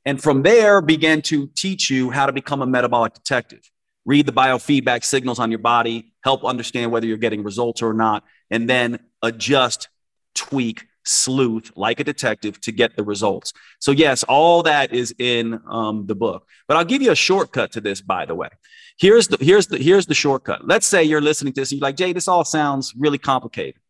[0.05, 3.61] And from there, begin to teach you how to become a metabolic detective.
[4.05, 8.23] Read the biofeedback signals on your body, help understand whether you're getting results or not,
[8.51, 9.87] and then adjust,
[10.35, 13.53] tweak, sleuth like a detective to get the results.
[13.79, 16.47] So, yes, all that is in um, the book.
[16.67, 18.49] But I'll give you a shortcut to this, by the way.
[18.97, 20.67] Here's the here's the here's the shortcut.
[20.67, 23.81] Let's say you're listening to this and you're like, Jay, this all sounds really complicated.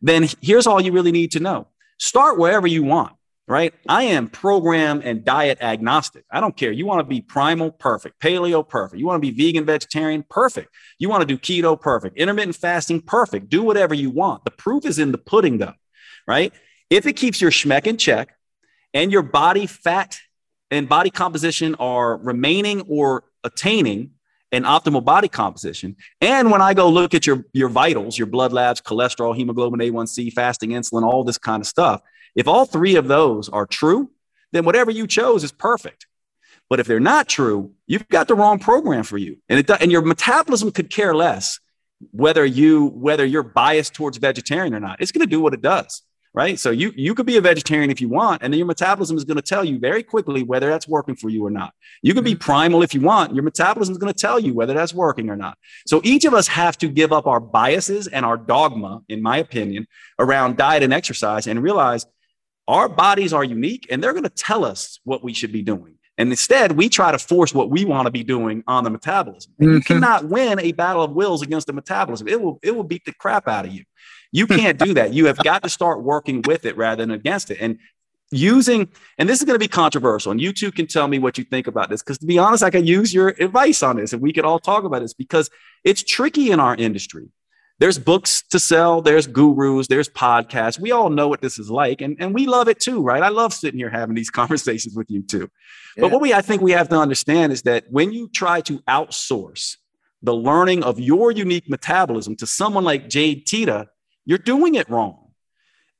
[0.00, 1.68] Then here's all you really need to know.
[1.98, 3.14] Start wherever you want,
[3.48, 3.74] right?
[3.88, 6.24] I am program and diet agnostic.
[6.30, 6.72] I don't care.
[6.72, 8.20] You want to be primal, perfect.
[8.20, 9.00] Paleo, perfect.
[9.00, 10.68] You want to be vegan, vegetarian, perfect.
[10.98, 12.16] You want to do keto, perfect.
[12.16, 13.48] Intermittent fasting, perfect.
[13.48, 14.44] Do whatever you want.
[14.44, 15.74] The proof is in the pudding, though
[16.26, 16.52] right?
[16.90, 18.36] If it keeps your schmeck in check
[18.92, 20.18] and your body fat
[20.70, 24.10] and body composition are remaining or attaining
[24.52, 25.96] an optimal body composition.
[26.20, 30.32] And when I go look at your, your vitals, your blood labs, cholesterol, hemoglobin A1C,
[30.32, 32.02] fasting insulin, all this kind of stuff,
[32.36, 34.10] if all three of those are true,
[34.52, 36.06] then whatever you chose is perfect.
[36.70, 39.38] But if they're not true, you've got the wrong program for you.
[39.48, 41.58] And it and your metabolism could care less
[42.10, 45.62] whether you whether you're biased towards vegetarian or not it's going to do what it
[45.62, 46.02] does
[46.34, 49.16] right so you you could be a vegetarian if you want and then your metabolism
[49.16, 51.72] is going to tell you very quickly whether that's working for you or not
[52.02, 52.40] you can be mm-hmm.
[52.40, 55.36] primal if you want your metabolism is going to tell you whether that's working or
[55.36, 55.56] not
[55.86, 59.38] so each of us have to give up our biases and our dogma in my
[59.38, 59.86] opinion
[60.18, 62.04] around diet and exercise and realize
[62.66, 65.96] our bodies are unique and they're going to tell us what we should be doing
[66.16, 69.52] and instead, we try to force what we want to be doing on the metabolism.
[69.58, 69.76] And mm-hmm.
[69.76, 72.28] you cannot win a battle of wills against the metabolism.
[72.28, 73.84] It will, it will beat the crap out of you.
[74.34, 75.14] You can't do that.
[75.14, 77.58] You have got to start working with it rather than against it.
[77.60, 77.78] And
[78.32, 81.38] using, and this is going to be controversial, and you two can tell me what
[81.38, 82.02] you think about this.
[82.02, 84.58] Because to be honest, I can use your advice on this and we could all
[84.58, 85.50] talk about this because
[85.84, 87.28] it's tricky in our industry.
[87.78, 90.80] There's books to sell, there's gurus, there's podcasts.
[90.80, 93.22] We all know what this is like, and, and we love it too, right?
[93.22, 95.48] I love sitting here having these conversations with you too.
[95.96, 96.00] Yeah.
[96.02, 98.80] But what we I think we have to understand is that when you try to
[98.80, 99.76] outsource
[100.24, 103.88] the learning of your unique metabolism to someone like Jade Teta,
[104.24, 105.30] you're doing it wrong.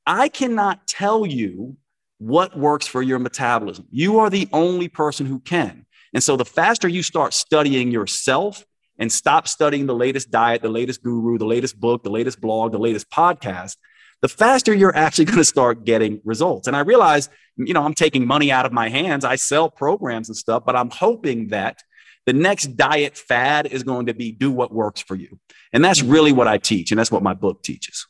[0.05, 1.77] I cannot tell you
[2.17, 3.87] what works for your metabolism.
[3.91, 5.85] You are the only person who can.
[6.13, 8.65] And so the faster you start studying yourself
[8.97, 12.71] and stop studying the latest diet, the latest guru, the latest book, the latest blog,
[12.71, 13.75] the latest podcast,
[14.21, 16.67] the faster you're actually going to start getting results.
[16.67, 19.25] And I realize, you know, I'm taking money out of my hands.
[19.25, 21.83] I sell programs and stuff, but I'm hoping that
[22.25, 25.39] the next diet fad is going to be do what works for you.
[25.73, 26.91] And that's really what I teach.
[26.91, 28.07] And that's what my book teaches.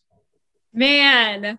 [0.76, 1.58] Man,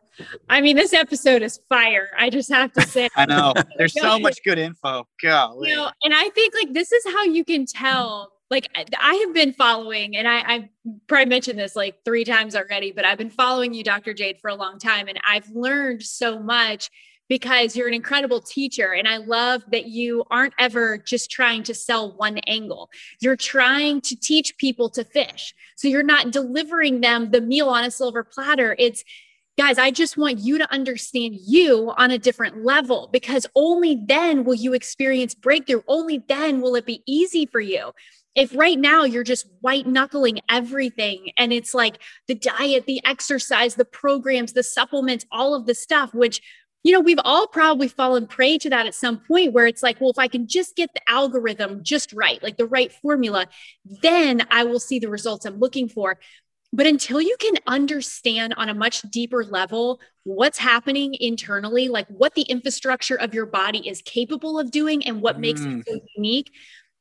[0.51, 2.11] I mean, this episode is fire.
[2.19, 3.09] I just have to say.
[3.17, 3.55] I know.
[3.79, 5.09] There's so much good info.
[5.23, 5.71] Golly.
[5.71, 9.35] You know, and I think like this is how you can tell like I have
[9.35, 10.69] been following, and I, I've
[11.07, 14.13] probably mentioned this like three times already, but I've been following you, Dr.
[14.13, 16.91] Jade, for a long time, and I've learned so much
[17.29, 18.93] because you're an incredible teacher.
[18.93, 22.91] And I love that you aren't ever just trying to sell one angle.
[23.21, 25.55] You're trying to teach people to fish.
[25.77, 28.77] So you're not delivering them the meal on a silver platter.
[28.79, 29.05] It's
[29.59, 34.45] guys, I just want you to understand you on a different level because only then
[34.45, 35.83] will you experience breakthrough.
[35.89, 37.93] Only then will it be easy for you
[38.37, 41.99] if right now you're just white knuckling everything and it's like
[42.29, 46.43] the diet, the exercise, the programs, the supplements, all of the stuff, which
[46.87, 50.01] you know, we've all probably fallen prey to that at some point where it's like,
[50.01, 53.49] well, if I can just get the algorithm just right, like the right formula,
[54.03, 56.21] then I will see the results I'm looking for.
[56.73, 62.37] But until you can understand on a much deeper level what's happening internally, like what
[62.37, 65.41] the infrastructure of your body is capable of doing and what mm.
[65.41, 65.83] makes it mm.
[65.89, 66.53] so unique,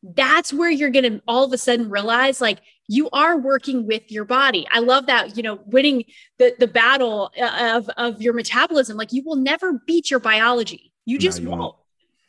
[0.02, 2.58] that's where you're going to all of a sudden realize like
[2.88, 4.68] you are working with your body.
[4.72, 6.06] I love that, you know, winning
[6.38, 8.98] the the battle uh, of of your metabolism.
[8.98, 10.92] Like you will never beat your biology.
[11.06, 11.62] You just no, you won't.
[11.62, 11.76] won't.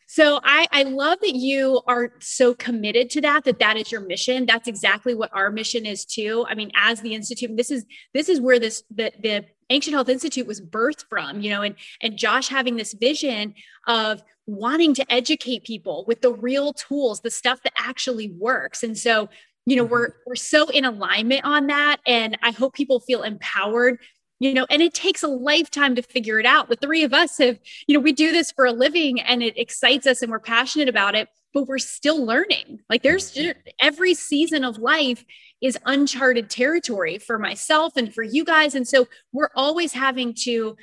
[0.08, 4.02] So I, I love that you are so committed to that, that that is your
[4.02, 4.46] mission.
[4.46, 6.46] That's exactly what our mission is too.
[6.48, 7.84] I mean, as the Institute, this is,
[8.14, 11.74] this is where this, the, the Ancient Health Institute was birthed from, you know, and,
[12.00, 13.54] and Josh having this vision
[13.88, 18.84] of wanting to educate people with the real tools, the stuff that actually works.
[18.84, 19.28] And so,
[19.66, 20.18] you know, we're, mm-hmm.
[20.26, 21.98] we're so in alignment on that.
[22.06, 23.98] And I hope people feel empowered
[24.38, 27.38] you know and it takes a lifetime to figure it out the three of us
[27.38, 30.38] have you know we do this for a living and it excites us and we're
[30.38, 33.58] passionate about it but we're still learning like there's mm-hmm.
[33.80, 35.24] every season of life
[35.60, 40.76] is uncharted territory for myself and for you guys and so we're always having to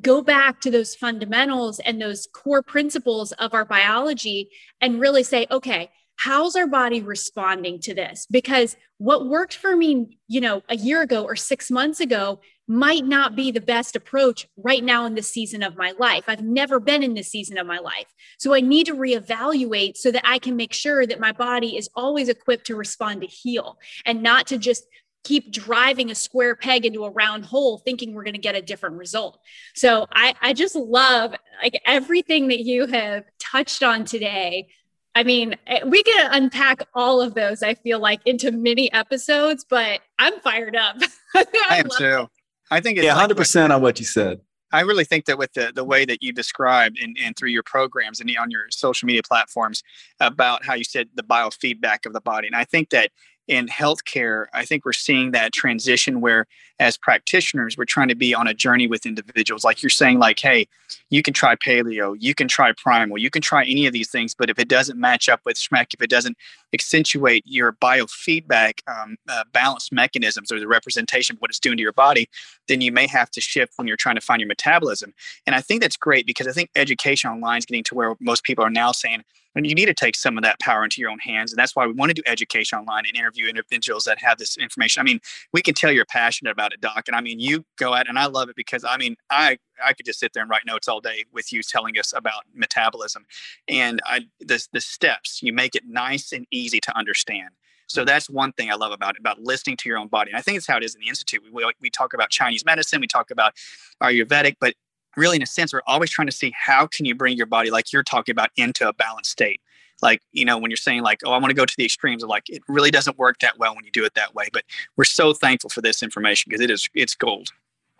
[0.00, 4.48] go back to those fundamentals and those core principles of our biology
[4.80, 10.18] and really say okay how's our body responding to this because what worked for me
[10.28, 14.46] you know a year ago or 6 months ago might not be the best approach
[14.56, 16.24] right now in the season of my life.
[16.26, 18.06] I've never been in this season of my life.
[18.38, 21.90] So I need to reevaluate so that I can make sure that my body is
[21.94, 24.86] always equipped to respond to heal and not to just
[25.24, 28.62] keep driving a square peg into a round hole thinking we're going to get a
[28.62, 29.38] different result.
[29.74, 34.68] So I, I just love like everything that you have touched on today.
[35.14, 39.64] I mean, eh, we can unpack all of those, I feel like, into mini episodes,
[39.68, 40.96] but I'm fired up.
[41.34, 42.20] I, I am too.
[42.22, 42.28] It.
[42.70, 44.40] I think yeah, hundred percent on what you said.
[44.72, 47.62] I really think that with the, the way that you described and, and through your
[47.62, 49.84] programs and on your social media platforms
[50.18, 52.48] about how you said the biofeedback of the body.
[52.48, 53.12] And I think that
[53.46, 56.46] in healthcare, I think we're seeing that transition where,
[56.80, 59.64] as practitioners, we're trying to be on a journey with individuals.
[59.64, 60.66] Like you're saying, like, hey,
[61.10, 64.34] you can try paleo, you can try primal, you can try any of these things,
[64.34, 66.36] but if it doesn't match up with SHMEC, if it doesn't
[66.72, 71.82] accentuate your biofeedback um, uh, balance mechanisms or the representation of what it's doing to
[71.82, 72.28] your body,
[72.66, 75.12] then you may have to shift when you're trying to find your metabolism.
[75.46, 78.42] And I think that's great because I think education online is getting to where most
[78.42, 79.22] people are now saying,
[79.54, 81.52] and you need to take some of that power into your own hands.
[81.52, 84.56] And that's why we want to do education online and interview individuals that have this
[84.56, 85.00] information.
[85.00, 85.20] I mean,
[85.52, 87.04] we can tell you're passionate about it, Doc.
[87.06, 89.92] And I mean, you go at and I love it because I mean, I I
[89.92, 93.26] could just sit there and write notes all day with you telling us about metabolism
[93.68, 95.42] and I the the steps.
[95.42, 97.50] You make it nice and easy to understand.
[97.86, 100.30] So that's one thing I love about it, about listening to your own body.
[100.30, 101.42] And I think it's how it is in the institute.
[101.44, 103.54] We, we, we talk about Chinese medicine, we talk about
[104.02, 104.74] Ayurvedic, but
[105.16, 107.70] really in a sense we're always trying to see how can you bring your body
[107.70, 109.60] like you're talking about into a balanced state.
[110.02, 112.22] Like you know when you're saying like oh i want to go to the extremes
[112.22, 114.64] of like it really doesn't work that well when you do it that way but
[114.96, 117.48] we're so thankful for this information because it is it's gold.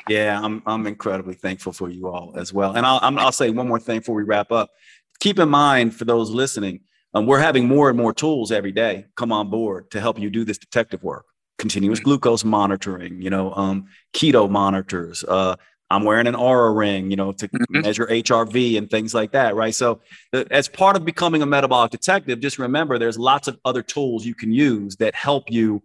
[0.09, 3.51] Yeah i'm i'm incredibly thankful for you all as well and i'll i will say
[3.51, 4.71] one more thing before we wrap up.
[5.21, 6.81] Keep in mind for those listening
[7.15, 10.29] um, we're having more and more tools every day come on board to help you
[10.31, 11.25] do this detective work.
[11.59, 12.11] Continuous mm-hmm.
[12.11, 15.55] glucose monitoring you know um, keto monitors uh,
[15.91, 17.81] I'm wearing an Oura ring, you know, to mm-hmm.
[17.83, 19.75] measure HRV and things like that, right?
[19.75, 20.01] So,
[20.51, 24.35] as part of becoming a metabolic detective, just remember there's lots of other tools you
[24.35, 25.83] can use that help you,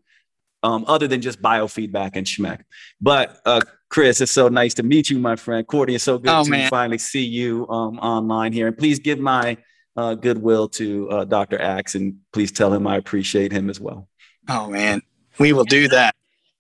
[0.64, 2.62] um, other than just biofeedback and SHMEC.
[3.02, 5.66] But uh, Chris, it's so nice to meet you, my friend.
[5.66, 6.70] Courtney, it's so good oh, to man.
[6.70, 8.68] finally see you um, online here.
[8.68, 9.58] And please give my
[9.96, 11.62] uh, goodwill to uh, Dr.
[11.62, 14.08] Axe, and please tell him I appreciate him as well.
[14.48, 15.02] Oh man,
[15.40, 16.16] we will do that.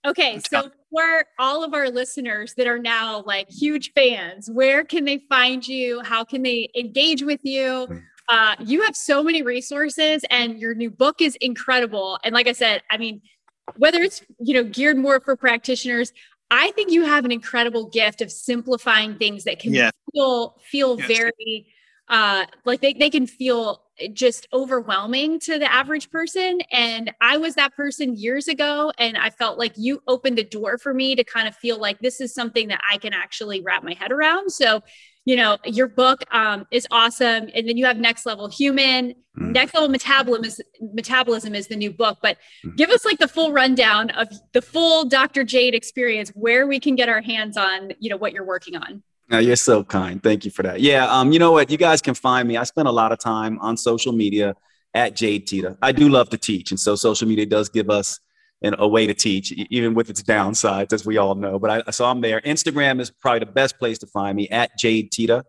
[0.05, 5.05] Okay, so for all of our listeners that are now like huge fans, where can
[5.05, 6.01] they find you?
[6.01, 7.85] How can they engage with you?
[7.85, 7.97] Hmm.
[8.27, 12.19] Uh, you have so many resources, and your new book is incredible.
[12.23, 13.21] And like I said, I mean,
[13.77, 16.13] whether it's you know geared more for practitioners,
[16.51, 19.89] I think you have an incredible gift of simplifying things that can yeah.
[20.13, 21.07] feel feel yes.
[21.07, 21.67] very
[22.09, 23.83] uh, like they, they can feel
[24.13, 26.59] just overwhelming to the average person.
[26.71, 28.91] And I was that person years ago.
[28.97, 31.99] And I felt like you opened a door for me to kind of feel like
[31.99, 34.51] this is something that I can actually wrap my head around.
[34.51, 34.81] So,
[35.25, 37.49] you know, your book um, is awesome.
[37.53, 39.13] And then you have Next Level Human.
[39.37, 39.51] Mm.
[39.51, 42.19] Next Level Metabolism is, Metabolism is the new book.
[42.21, 42.75] But mm.
[42.77, 45.43] give us like the full rundown of the full Dr.
[45.43, 49.03] Jade experience, where we can get our hands on, you know, what you're working on.
[49.29, 50.21] No, you're so kind.
[50.21, 50.81] Thank you for that.
[50.81, 51.69] Yeah, um, you know what?
[51.69, 52.57] You guys can find me.
[52.57, 54.55] I spend a lot of time on social media
[54.93, 55.77] at Jade Teta.
[55.81, 58.19] I do love to teach, and so social media does give us
[58.63, 61.59] an, a way to teach, even with its downsides, as we all know.
[61.59, 62.41] But I so I'm there.
[62.41, 65.45] Instagram is probably the best place to find me at Jade Teta.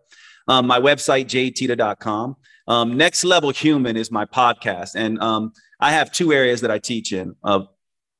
[0.47, 2.35] Um, my website, jadeteta.com.
[2.67, 4.91] Um, Next Level Human is my podcast.
[4.95, 7.67] And um, I have two areas that I teach in of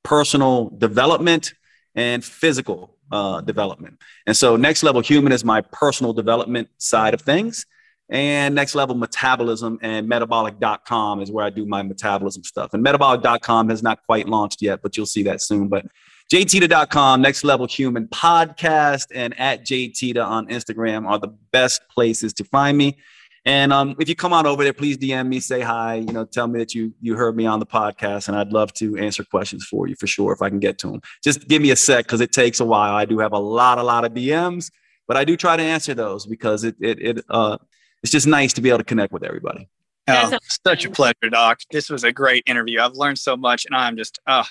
[0.04, 1.54] personal development
[1.96, 4.00] and physical uh, development.
[4.28, 7.66] And so Next Level Human is my personal development side of things.
[8.10, 12.74] And Next Level Metabolism and metabolic.com is where I do my metabolism stuff.
[12.74, 15.70] And metabolic.com has not quite launched yet, but you'll see that soon.
[15.70, 15.86] But
[16.32, 22.44] jadeteta.com, Next Level Human podcast, and at jadeteta on Instagram are the best places to
[22.44, 22.98] find me.
[23.44, 26.26] And um, if you come on over there, please DM me, say hi, you know,
[26.26, 29.24] tell me that you you heard me on the podcast, and I'd love to answer
[29.24, 31.02] questions for you for sure if I can get to them.
[31.24, 32.94] Just give me a sec because it takes a while.
[32.94, 34.72] I do have a lot, a lot of DMs,
[35.08, 37.58] but I do try to answer those because it it it uh
[38.04, 39.68] it's just nice to be able to connect with everybody.
[40.08, 41.62] Oh, such a pleasure, Doc.
[41.72, 42.82] This was a great interview.
[42.82, 44.44] I've learned so much, and I'm just, uh,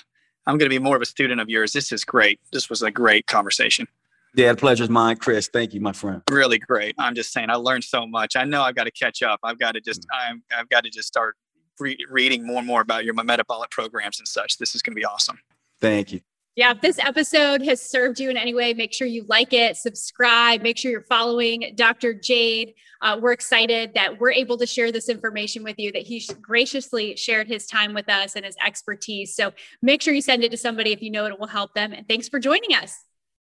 [0.47, 1.73] I'm going to be more of a student of yours.
[1.73, 2.39] This is great.
[2.51, 3.87] This was a great conversation.
[4.35, 5.49] Yeah, the pleasure's mine, Chris.
[5.51, 6.21] Thank you, my friend.
[6.29, 6.95] Really great.
[6.97, 8.35] I'm just saying, I learned so much.
[8.35, 9.39] I know I've got to catch up.
[9.43, 10.29] I've got to just, mm.
[10.29, 11.35] I'm, I've got to just start
[11.79, 14.57] re- reading more and more about your metabolic programs and such.
[14.57, 15.39] This is going to be awesome.
[15.81, 16.21] Thank you.
[16.55, 19.77] Yeah, if this episode has served you in any way, make sure you like it,
[19.77, 22.13] subscribe, make sure you're following Dr.
[22.13, 22.73] Jade.
[23.01, 27.15] Uh, we're excited that we're able to share this information with you, that he graciously
[27.15, 29.33] shared his time with us and his expertise.
[29.33, 31.93] So make sure you send it to somebody if you know it will help them.
[31.93, 32.99] And thanks for joining us.